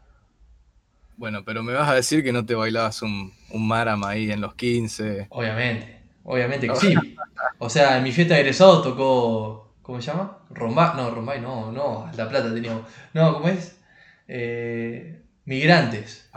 Bueno, 1.18 1.46
pero 1.46 1.64
me 1.64 1.74
vas 1.74 1.90
a 1.90 1.96
decir 1.96 2.24
que 2.24 2.34
no 2.34 2.46
te 2.46 2.56
bailabas 2.56 3.02
un, 3.02 3.34
un 3.52 3.68
Marama 3.68 4.10
ahí 4.10 4.32
en 4.32 4.42
los 4.42 4.56
15. 4.56 5.28
Obviamente, 5.30 6.02
obviamente 6.24 6.68
que 6.68 6.76
sí. 6.76 6.96
O 7.58 7.70
sea, 7.70 7.98
en 7.98 8.04
mi 8.04 8.12
fiesta 8.12 8.36
de 8.36 8.42
egresado 8.42 8.82
tocó. 8.82 9.76
¿Cómo 9.82 10.02
se 10.02 10.08
llama? 10.08 10.40
Rombay. 10.50 10.92
No, 10.96 11.12
Rombay 11.12 11.42
no, 11.42 11.72
no, 11.72 12.10
La 12.18 12.28
Plata 12.28 12.54
teníamos. 12.54 12.86
No, 13.14 13.34
¿cómo 13.34 13.48
es? 13.50 13.80
Eh, 14.28 15.22
migrantes. 15.46 16.30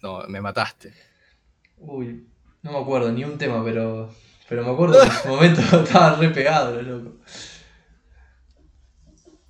No, 0.00 0.22
me 0.28 0.40
mataste. 0.40 0.92
Uy, 1.76 2.28
no 2.62 2.72
me 2.72 2.78
acuerdo 2.78 3.10
ni 3.12 3.24
un 3.24 3.36
tema, 3.36 3.62
pero. 3.64 4.10
Pero 4.48 4.64
me 4.64 4.70
acuerdo 4.70 5.00
que 5.00 5.06
en 5.06 5.12
ese 5.12 5.28
momento 5.28 5.60
estaba 5.82 6.16
re 6.16 6.30
pegado, 6.30 6.80
lo 6.80 6.98
loco. 6.98 7.16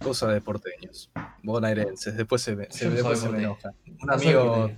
Cosa 0.09 0.29
de 0.29 0.41
porteños. 0.41 1.11
Bonaerenses. 1.43 2.17
Después 2.17 2.43
se, 2.43 2.57
me- 2.57 2.71
se- 2.71 2.89
después 2.91 3.23
me 3.31 3.39
enoja. 3.39 3.73
Un 4.03 4.11
amigo, 4.11 4.71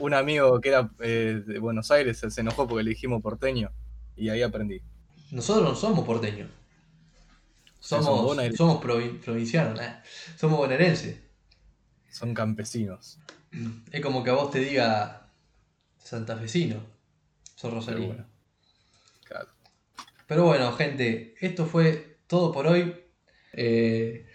un 0.00 0.14
amigo 0.14 0.60
que 0.60 0.68
era 0.70 0.90
eh, 1.00 1.42
de 1.46 1.58
Buenos 1.58 1.90
Aires 1.90 2.18
se 2.28 2.40
enojó 2.40 2.66
porque 2.66 2.82
le 2.82 2.90
dijimos 2.90 3.22
porteño. 3.22 3.70
Y 4.16 4.28
ahí 4.28 4.42
aprendí. 4.42 4.82
Nosotros 5.30 5.64
no 5.68 5.74
somos 5.74 6.04
porteños. 6.04 6.50
Somos, 7.78 8.36
somos 8.56 8.82
provin- 8.82 9.20
provincianos, 9.20 9.80
eh. 9.80 9.94
somos 10.36 10.58
bonaerenses. 10.58 11.20
Son 12.10 12.34
campesinos. 12.34 13.18
Es 13.92 14.00
como 14.00 14.24
que 14.24 14.30
a 14.30 14.34
vos 14.34 14.50
te 14.50 14.58
diga 14.58 15.30
santafesino. 15.98 16.76
Sos 17.54 17.62
Pero 17.70 17.74
rosarino. 17.76 18.06
bueno. 18.08 18.26
Claro. 19.24 19.48
Pero 20.26 20.44
bueno, 20.44 20.72
gente, 20.72 21.34
esto 21.40 21.66
fue 21.66 22.18
todo 22.26 22.50
por 22.50 22.66
hoy. 22.66 22.96
Eh, 23.56 24.26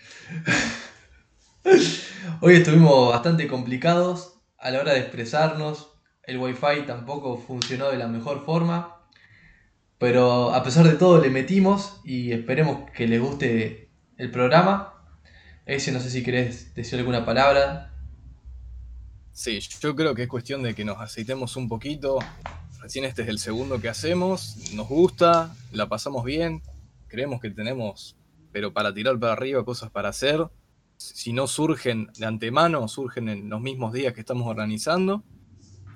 hoy 2.41 2.55
estuvimos 2.55 3.11
bastante 3.11 3.47
complicados 3.47 4.41
a 4.57 4.71
la 4.71 4.79
hora 4.79 4.93
de 4.93 4.99
expresarnos. 4.99 5.93
El 6.23 6.39
wifi 6.39 6.85
tampoco 6.87 7.37
funcionó 7.37 7.89
de 7.89 7.97
la 7.97 8.07
mejor 8.07 8.43
forma. 8.45 8.97
Pero 9.99 10.53
a 10.53 10.63
pesar 10.63 10.87
de 10.87 10.95
todo 10.95 11.21
le 11.21 11.29
metimos 11.29 12.01
y 12.03 12.31
esperemos 12.31 12.89
que 12.89 13.07
les 13.07 13.21
guste 13.21 13.91
el 14.17 14.31
programa. 14.31 14.93
Ese 15.67 15.91
no 15.91 15.99
sé 15.99 16.09
si 16.09 16.23
querés 16.23 16.73
decir 16.73 16.97
alguna 16.97 17.23
palabra. 17.23 17.93
Sí, 19.31 19.59
yo 19.59 19.95
creo 19.95 20.15
que 20.15 20.23
es 20.23 20.27
cuestión 20.27 20.63
de 20.63 20.73
que 20.73 20.83
nos 20.83 20.99
aceitemos 20.99 21.55
un 21.55 21.69
poquito. 21.69 22.17
Recién 22.81 23.05
este 23.05 23.21
es 23.21 23.27
el 23.27 23.37
segundo 23.37 23.79
que 23.79 23.89
hacemos. 23.89 24.57
Nos 24.73 24.87
gusta, 24.87 25.53
la 25.71 25.87
pasamos 25.87 26.25
bien. 26.25 26.63
Creemos 27.07 27.39
que 27.39 27.51
tenemos, 27.51 28.15
pero 28.51 28.73
para 28.73 28.93
tirar 28.93 29.19
para 29.19 29.33
arriba, 29.33 29.63
cosas 29.63 29.89
para 29.89 30.09
hacer. 30.09 30.47
Si 30.97 31.33
no 31.33 31.47
surgen 31.47 32.09
de 32.17 32.25
antemano, 32.25 32.87
surgen 32.87 33.29
en 33.29 33.49
los 33.49 33.61
mismos 33.61 33.93
días 33.93 34.13
que 34.13 34.19
estamos 34.19 34.47
organizando. 34.47 35.23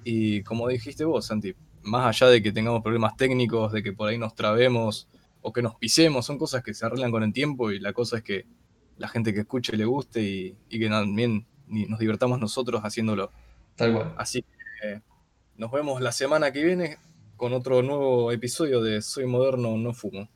Y 0.04 0.44
como 0.44 0.68
dijiste 0.68 1.06
vos, 1.06 1.28
Santi, 1.28 1.56
más 1.84 2.08
allá 2.08 2.32
de 2.32 2.41
que 2.41 2.52
tengamos 2.52 2.82
problemas 2.82 3.15
técnicos, 3.15 3.72
de 3.72 3.84
que 3.84 3.94
por 3.94 4.10
ahí 4.10 4.18
nos 4.18 4.36
trabemos 4.36 5.08
o 5.41 5.54
que 5.54 5.62
nos 5.62 5.76
pisemos, 5.76 6.26
son 6.26 6.38
cosas 6.38 6.63
que 6.63 6.74
se 6.74 6.86
arreglan 6.86 7.12
con 7.12 7.24
el 7.24 7.34
tiempo 7.34 7.72
y 7.72 7.80
la 7.80 7.94
cosa 7.94 8.18
es 8.18 8.24
que 8.24 8.46
la 8.98 9.08
gente 9.08 9.34
que 9.34 9.41
escuche 9.41 9.76
le 9.76 9.86
guste 9.86 10.22
y, 10.22 10.58
y 10.70 10.80
que 10.80 10.89
también 10.89 11.46
nos 11.68 12.00
divertamos 12.00 12.39
nosotros 12.39 12.82
haciéndolo. 12.84 13.32
Tal 13.76 13.94
cual. 13.94 14.13
Así 14.18 14.41
que 14.41 14.89
eh, 14.89 15.02
nos 15.58 15.72
vemos 15.72 16.02
la 16.02 16.12
semana 16.12 16.52
que 16.52 16.63
viene 16.63 16.98
con 17.36 17.54
otro 17.54 17.82
nuevo 17.82 18.32
episodio 18.32 18.82
de 18.82 19.02
Soy 19.02 19.26
Moderno, 19.26 19.78
no 19.78 19.94
fumo. 19.94 20.30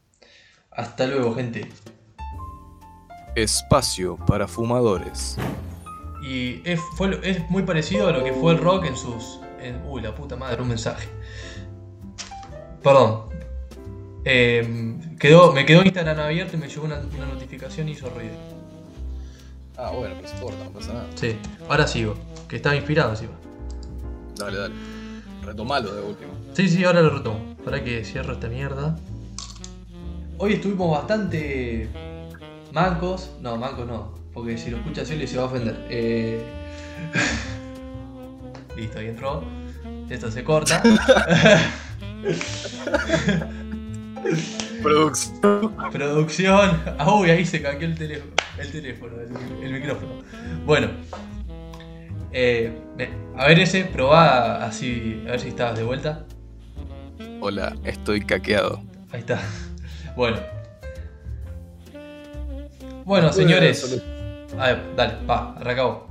Hasta 0.71 1.07
luego, 1.07 1.33
gente. 1.35 1.67
Espacio 3.35 4.17
para 4.27 4.47
fumadores. 4.47 5.37
Y 6.23 6.61
es, 6.69 6.79
fue, 6.97 7.07
lo- 7.09 7.23
es 7.23 7.49
muy 7.49 7.63
parecido 7.63 8.07
a 8.07 8.11
lo 8.11 8.23
que 8.23 8.33
fue 8.33 8.53
el 8.53 8.59
rock 8.59 8.85
en 8.85 8.95
sus. 8.97 9.39
En, 9.61 9.81
uy, 9.85 10.01
la 10.01 10.13
puta 10.15 10.35
madre, 10.35 10.61
un 10.61 10.67
mensaje. 10.69 11.07
Perdón. 12.83 13.23
Eh, 14.25 14.97
quedó, 15.19 15.53
me 15.53 15.65
quedó 15.65 15.81
Instagram 15.83 16.19
abierto 16.19 16.55
y 16.57 16.59
me 16.59 16.67
llegó 16.67 16.83
una, 16.85 16.99
una 17.15 17.25
notificación 17.25 17.87
y 17.87 17.93
hizo 17.93 18.09
ruido. 18.09 18.33
Ah, 19.77 19.91
bueno, 19.91 20.15
se 20.25 20.37
corta, 20.41 20.63
no 20.65 20.71
pasa 20.71 20.93
nada. 20.93 21.07
Sí, 21.15 21.35
ahora 21.69 21.87
sigo. 21.87 22.15
Que 22.49 22.57
estaba 22.57 22.75
inspirado 22.75 23.11
encima. 23.11 23.31
Dale, 24.35 24.57
dale. 24.57 24.75
Retomalo 25.43 25.93
de 25.95 26.01
último. 26.01 26.31
Sí, 26.53 26.67
sí, 26.67 26.83
ahora 26.83 27.01
lo 27.01 27.11
retomo. 27.11 27.55
Para 27.63 27.81
que 27.83 28.03
cierro 28.03 28.33
esta 28.33 28.49
mierda. 28.49 28.97
Hoy 30.37 30.53
estuvimos 30.53 30.91
bastante 30.91 31.89
mancos. 32.73 33.31
No, 33.41 33.57
mancos 33.57 33.87
no. 33.87 34.13
Porque 34.33 34.57
si 34.57 34.69
lo 34.69 34.77
escucha 34.77 35.05
Cielo 35.05 35.27
se 35.27 35.37
va 35.37 35.43
a 35.43 35.45
ofender. 35.47 35.85
Eh... 35.89 36.43
Listo, 38.75 38.99
ahí 38.99 39.07
entró. 39.07 39.43
Esto 40.09 40.31
se 40.31 40.43
corta. 40.43 40.81
Producción. 44.81 45.75
Producción. 45.91 46.81
Ah, 46.97 47.13
uy, 47.13 47.29
ahí 47.29 47.45
se 47.45 47.61
cambió 47.61 47.87
el 47.87 47.95
teléfono. 47.95 48.31
El 48.57 48.71
teléfono, 48.71 49.13
el, 49.21 49.63
el 49.63 49.73
micrófono. 49.73 50.11
Bueno. 50.65 50.89
Eh, 52.31 52.71
a 53.37 53.47
ver 53.47 53.59
ese, 53.59 53.85
probá 53.85 54.63
así, 54.63 55.23
a 55.27 55.31
ver 55.31 55.39
si 55.39 55.47
estabas 55.49 55.77
de 55.77 55.83
vuelta. 55.83 56.25
Hola, 57.41 57.75
estoy 57.83 58.21
caqueado. 58.21 58.81
Ahí 59.11 59.21
está. 59.21 59.41
Bueno. 60.15 60.58
Bueno, 63.09 63.33
señores. 63.33 64.03
A 64.59 64.67
ver, 64.67 64.95
dale, 64.95 65.15
va, 65.27 65.55
arrancamos. 65.55 66.03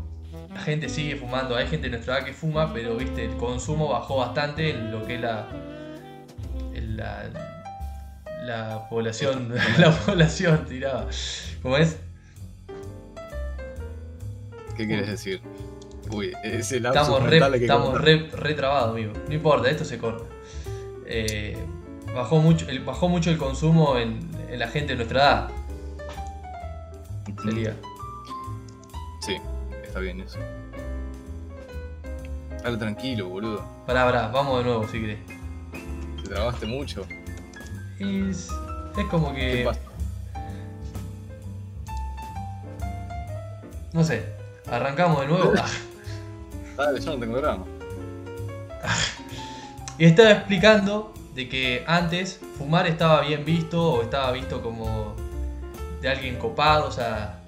La 0.52 0.60
gente 0.60 0.88
sigue 0.88 1.14
fumando, 1.14 1.54
hay 1.54 1.68
gente 1.68 1.86
en 1.86 1.92
nuestra 1.92 2.18
edad 2.18 2.26
que 2.26 2.32
fuma, 2.32 2.74
pero 2.74 2.96
viste, 2.96 3.24
el 3.24 3.36
consumo 3.36 3.90
bajó 3.90 4.16
bastante 4.16 4.70
en 4.70 4.90
lo 4.90 5.06
que 5.06 5.14
es 5.14 5.20
la. 5.20 5.46
en 6.74 6.96
la. 6.96 7.30
la 8.42 8.88
población. 8.90 9.54
la 9.78 9.92
población 9.92 10.66
tirada. 10.66 11.06
¿Cómo 11.62 11.76
es? 11.76 11.98
¿Qué 14.76 14.84
quieres 14.88 15.06
decir? 15.06 15.40
Uy, 16.10 16.32
ese 16.42 16.78
Estamos 16.78 17.22
re, 17.22 17.38
que 17.38 17.56
estamos 17.58 18.00
re, 18.00 18.28
re 18.32 18.54
trabados, 18.54 18.90
amigo. 18.90 19.12
No 19.28 19.34
importa, 19.34 19.70
esto 19.70 19.84
se 19.84 19.98
corta. 19.98 20.24
Eh, 21.06 21.56
bajó, 22.12 22.40
mucho, 22.40 22.68
el, 22.68 22.80
bajó 22.80 23.08
mucho 23.08 23.30
el 23.30 23.38
consumo 23.38 23.96
en, 23.98 24.18
en 24.50 24.58
la 24.58 24.66
gente 24.66 24.94
de 24.94 24.96
nuestra 24.96 25.20
edad. 25.20 25.57
Sería. 27.42 27.76
Sí, 29.20 29.36
está 29.84 30.00
bien 30.00 30.20
eso. 30.20 30.38
Dale 32.62 32.76
tranquilo, 32.76 33.28
boludo. 33.28 33.64
Pará, 33.86 34.04
pará, 34.04 34.28
vamos 34.28 34.58
de 34.58 34.64
nuevo 34.64 34.88
si 34.88 35.00
querés. 35.00 35.18
Te 36.22 36.28
trabaste 36.28 36.66
mucho. 36.66 37.06
Es, 37.98 38.50
es 38.96 39.04
como 39.10 39.32
¿Qué 39.32 39.40
que. 39.58 39.64
pasa? 39.64 39.80
No 43.92 44.04
sé. 44.04 44.24
Arrancamos 44.70 45.20
de 45.20 45.26
nuevo. 45.28 45.52
Dale, 46.76 47.00
yo 47.00 47.12
no 47.12 47.18
tengo 47.18 47.36
drama. 47.38 47.64
y 49.98 50.04
estaba 50.04 50.30
explicando 50.32 51.12
de 51.34 51.48
que 51.48 51.84
antes 51.86 52.40
fumar 52.58 52.86
estaba 52.86 53.20
bien 53.22 53.44
visto 53.44 53.94
o 53.94 54.02
estaba 54.02 54.30
visto 54.32 54.60
como 54.62 55.14
de 56.00 56.08
alguien 56.08 56.36
copado, 56.36 56.88
o 56.88 56.92
sea. 56.92 57.40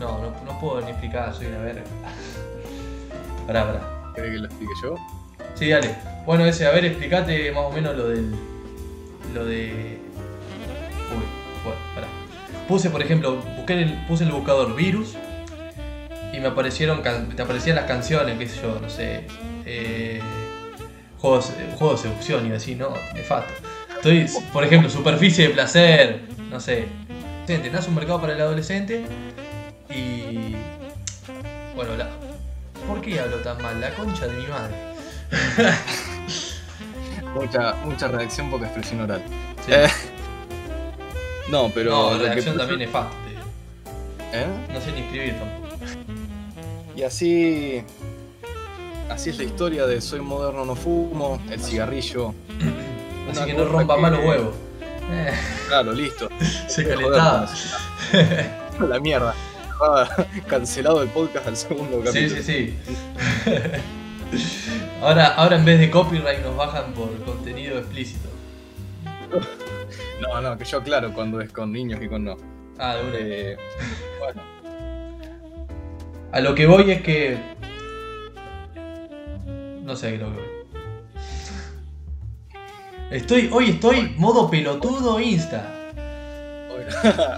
No, 0.00 0.18
no, 0.18 0.34
no 0.44 0.60
puedo 0.60 0.80
ni 0.80 0.90
explicar, 0.90 1.32
soy 1.34 1.46
una 1.46 1.58
verga. 1.58 1.82
Pará, 3.46 3.66
pará. 3.66 4.12
¿Querés 4.14 4.32
que 4.32 4.38
lo 4.38 4.46
explique 4.46 4.72
yo? 4.82 4.94
Sí, 5.54 5.68
dale. 5.68 5.94
Bueno, 6.24 6.46
ese, 6.46 6.66
a 6.66 6.70
ver, 6.70 6.84
explicate 6.86 7.52
más 7.52 7.64
o 7.64 7.70
menos 7.70 7.94
lo 7.96 8.08
del. 8.08 8.34
Lo 9.34 9.44
de. 9.44 9.98
Uy, 11.10 11.24
bueno, 11.62 11.78
pará. 11.94 12.06
Puse, 12.66 12.88
por 12.88 13.02
ejemplo, 13.02 13.36
busqué 13.56 13.74
el, 13.74 14.06
puse 14.06 14.24
el 14.24 14.32
buscador 14.32 14.74
virus 14.74 15.14
y 16.32 16.40
me 16.40 16.48
aparecieron 16.48 17.02
te 17.02 17.42
aparecían 17.42 17.76
las 17.76 17.84
canciones, 17.84 18.38
qué 18.38 18.48
sé 18.48 18.62
yo, 18.62 18.80
no 18.80 18.88
sé. 18.88 19.26
Eh, 19.66 20.20
juegos, 21.18 21.52
juegos 21.78 22.02
de 22.02 22.08
seducción 22.08 22.50
y 22.50 22.52
así, 22.52 22.74
¿no? 22.74 22.94
Nefasto. 23.14 23.52
Estoy, 23.96 24.26
por 24.52 24.64
ejemplo, 24.64 24.90
superficie 24.90 25.48
de 25.48 25.54
placer, 25.54 26.20
no 26.50 26.60
sé. 26.60 26.86
Adolescente, 27.44 27.70
nace 27.70 27.88
un 27.90 27.94
mercado 27.94 28.20
para 28.20 28.32
el 28.32 28.40
adolescente 28.40 29.04
y. 29.90 30.54
Bueno, 31.74 31.94
la. 31.96 32.08
¿Por 32.86 33.00
qué 33.02 33.20
hablo 33.20 33.36
tan 33.38 33.60
mal? 33.62 33.80
La 33.80 33.94
concha 33.94 34.26
de 34.26 34.36
mi 34.36 34.46
madre. 34.46 34.74
Mucha, 37.34 37.74
mucha 37.84 38.06
reacción, 38.08 38.48
poca 38.48 38.66
expresión 38.66 39.00
oral. 39.00 39.20
Sí. 39.66 39.72
Eh, 39.72 39.88
No, 41.50 41.68
pero. 41.74 41.90
no, 41.90 42.10
la 42.16 42.32
reacción 42.32 42.56
también 42.56 42.78
te 42.78 42.86
digo. 42.86 43.00
¿Eh? 44.32 44.46
No 44.72 44.80
sé 44.80 44.92
ni 44.92 45.00
escribir 45.00 45.34
tampoco. 45.38 45.74
Y 46.96 47.02
así. 47.02 47.82
Así 49.10 49.30
es 49.30 49.38
la 49.38 49.44
historia 49.44 49.86
de 49.86 50.00
Soy 50.00 50.20
moderno, 50.20 50.64
no 50.64 50.76
fumo, 50.76 51.40
el 51.50 51.60
cigarrillo. 51.60 52.28
Así 53.30 53.38
Una 53.38 53.46
que 53.46 53.54
no 53.54 53.64
rompa 53.64 53.96
que- 53.96 54.00
más 54.00 54.12
los 54.12 54.24
huevos. 54.24 54.54
Eh, 55.10 55.32
Claro, 55.68 55.92
listo. 55.92 56.28
se 56.68 56.86
calentaba. 56.86 57.48
La 58.88 59.00
mierda. 59.00 59.34
Cancelado 60.46 61.02
el 61.02 61.08
podcast 61.08 61.46
al 61.48 61.56
segundo 61.56 61.98
Sí, 61.98 62.04
capítulo. 62.28 62.42
sí, 62.42 62.42
sí. 62.42 62.76
ahora, 65.02 65.28
ahora 65.34 65.56
en 65.56 65.64
vez 65.64 65.80
de 65.80 65.90
copyright 65.90 66.40
nos 66.42 66.56
bajan 66.56 66.92
por 66.92 67.10
contenido 67.24 67.78
explícito. 67.78 68.28
No, 70.20 70.40
no, 70.40 70.56
que 70.56 70.64
yo 70.64 70.78
aclaro 70.78 71.12
cuando 71.12 71.40
es 71.40 71.50
con 71.52 71.72
niños 71.72 72.00
y 72.02 72.08
con 72.08 72.24
no. 72.24 72.36
Ah, 72.78 72.94
de 72.96 73.02
una. 73.02 73.16
Eh, 73.18 73.56
bueno, 74.20 74.42
A 76.32 76.40
lo 76.40 76.54
que 76.54 76.66
voy 76.66 76.90
es 76.90 77.02
que. 77.02 77.38
No 79.82 79.96
sé 79.96 80.08
a 80.08 80.10
lo 80.12 80.18
que 80.18 80.24
voy. 80.24 80.63
Estoy, 83.10 83.50
hoy 83.52 83.70
estoy 83.70 84.14
modo 84.16 84.50
pelotudo 84.50 85.20
Insta. 85.20 85.72
hoy, 86.70 86.82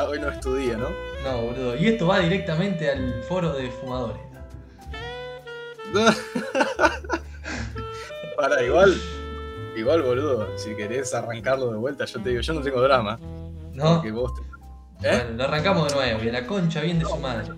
hoy 0.09 0.21
no 0.21 0.31
es 0.31 0.41
tu 0.41 0.55
día, 0.55 0.77
¿no? 0.77 0.89
No, 1.25 1.43
boludo. 1.43 1.77
Y 1.77 1.89
esto 1.89 2.07
va 2.07 2.21
directamente 2.21 2.91
al 2.91 3.23
foro 3.25 3.53
de 3.53 3.71
fumadores. 3.71 4.21
Para, 8.37 8.63
igual. 8.63 8.95
Igual, 9.77 10.03
boludo, 10.03 10.49
si 10.57 10.75
querés 10.75 11.15
arrancarlo 11.15 11.71
de 11.71 11.79
vuelta, 11.79 12.05
yo 12.05 12.23
te 12.23 12.31
digo, 12.31 12.41
yo 12.41 12.55
no 12.55 12.63
tengo 12.63 12.81
drama. 12.81 13.19
¿No? 13.73 14.03
Vos 14.13 14.33
te, 14.35 14.43
¿Eh? 15.03 15.23
Bueno, 15.23 15.37
lo 15.37 15.45
arrancamos 15.45 15.89
de 15.89 15.95
nuevo. 15.95 16.25
Y 16.25 16.29
a 16.29 16.33
la 16.33 16.47
concha 16.47 16.81
bien 16.81 16.99
de 16.99 17.05
su 17.05 17.17
madre. 17.17 17.47
yo 17.47 17.55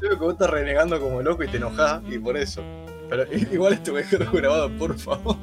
veo 0.00 0.10
que 0.10 0.16
vos 0.16 0.32
estás 0.32 0.50
renegando 0.50 1.00
como 1.00 1.22
loco 1.22 1.44
y 1.44 1.48
te 1.48 1.56
enojás, 1.56 2.02
y 2.08 2.18
por 2.18 2.36
eso. 2.36 2.62
Pero 3.08 3.24
igual 3.52 3.74
esto 3.74 3.92
me 3.92 4.02
dejaron 4.02 4.32
grabado, 4.32 4.70
por 4.76 4.98
favor. 4.98 5.36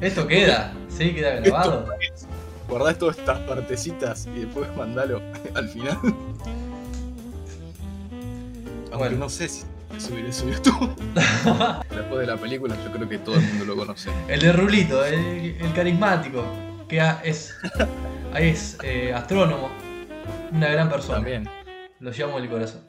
¿Esto 0.00 0.26
queda? 0.26 0.72
¿Sí? 0.88 1.14
¿Queda 1.14 1.36
grabado? 1.40 1.86
Guardás 2.68 2.98
todas 2.98 3.18
estas 3.18 3.38
partecitas 3.40 4.26
y 4.26 4.40
después 4.40 4.68
mandalo 4.76 5.20
al 5.54 5.68
final. 5.68 5.98
Aunque 8.90 8.96
Bueno. 8.96 9.16
no 9.18 9.28
sé 9.28 9.48
si 9.48 9.64
subiré 9.98 10.28
eso 10.28 10.48
YouTube. 10.48 10.94
Después 11.90 12.20
de 12.20 12.26
la 12.26 12.36
película, 12.36 12.76
yo 12.84 12.90
creo 12.92 13.08
que 13.08 13.18
todo 13.18 13.36
el 13.36 13.42
mundo 13.42 13.64
lo 13.64 13.76
conoce. 13.76 14.10
El 14.28 14.40
de 14.40 14.52
Rulito, 14.52 15.04
el, 15.04 15.56
el 15.60 15.72
carismático, 15.74 16.44
que 16.88 17.00
es, 17.22 17.54
es 18.36 18.78
eh, 18.82 19.12
astrónomo, 19.12 19.70
una 20.52 20.68
gran 20.68 20.88
persona. 20.88 21.16
También. 21.18 21.48
Lo 22.00 22.10
llevamos 22.12 22.38
en 22.38 22.44
el 22.44 22.50
corazón. 22.50 22.80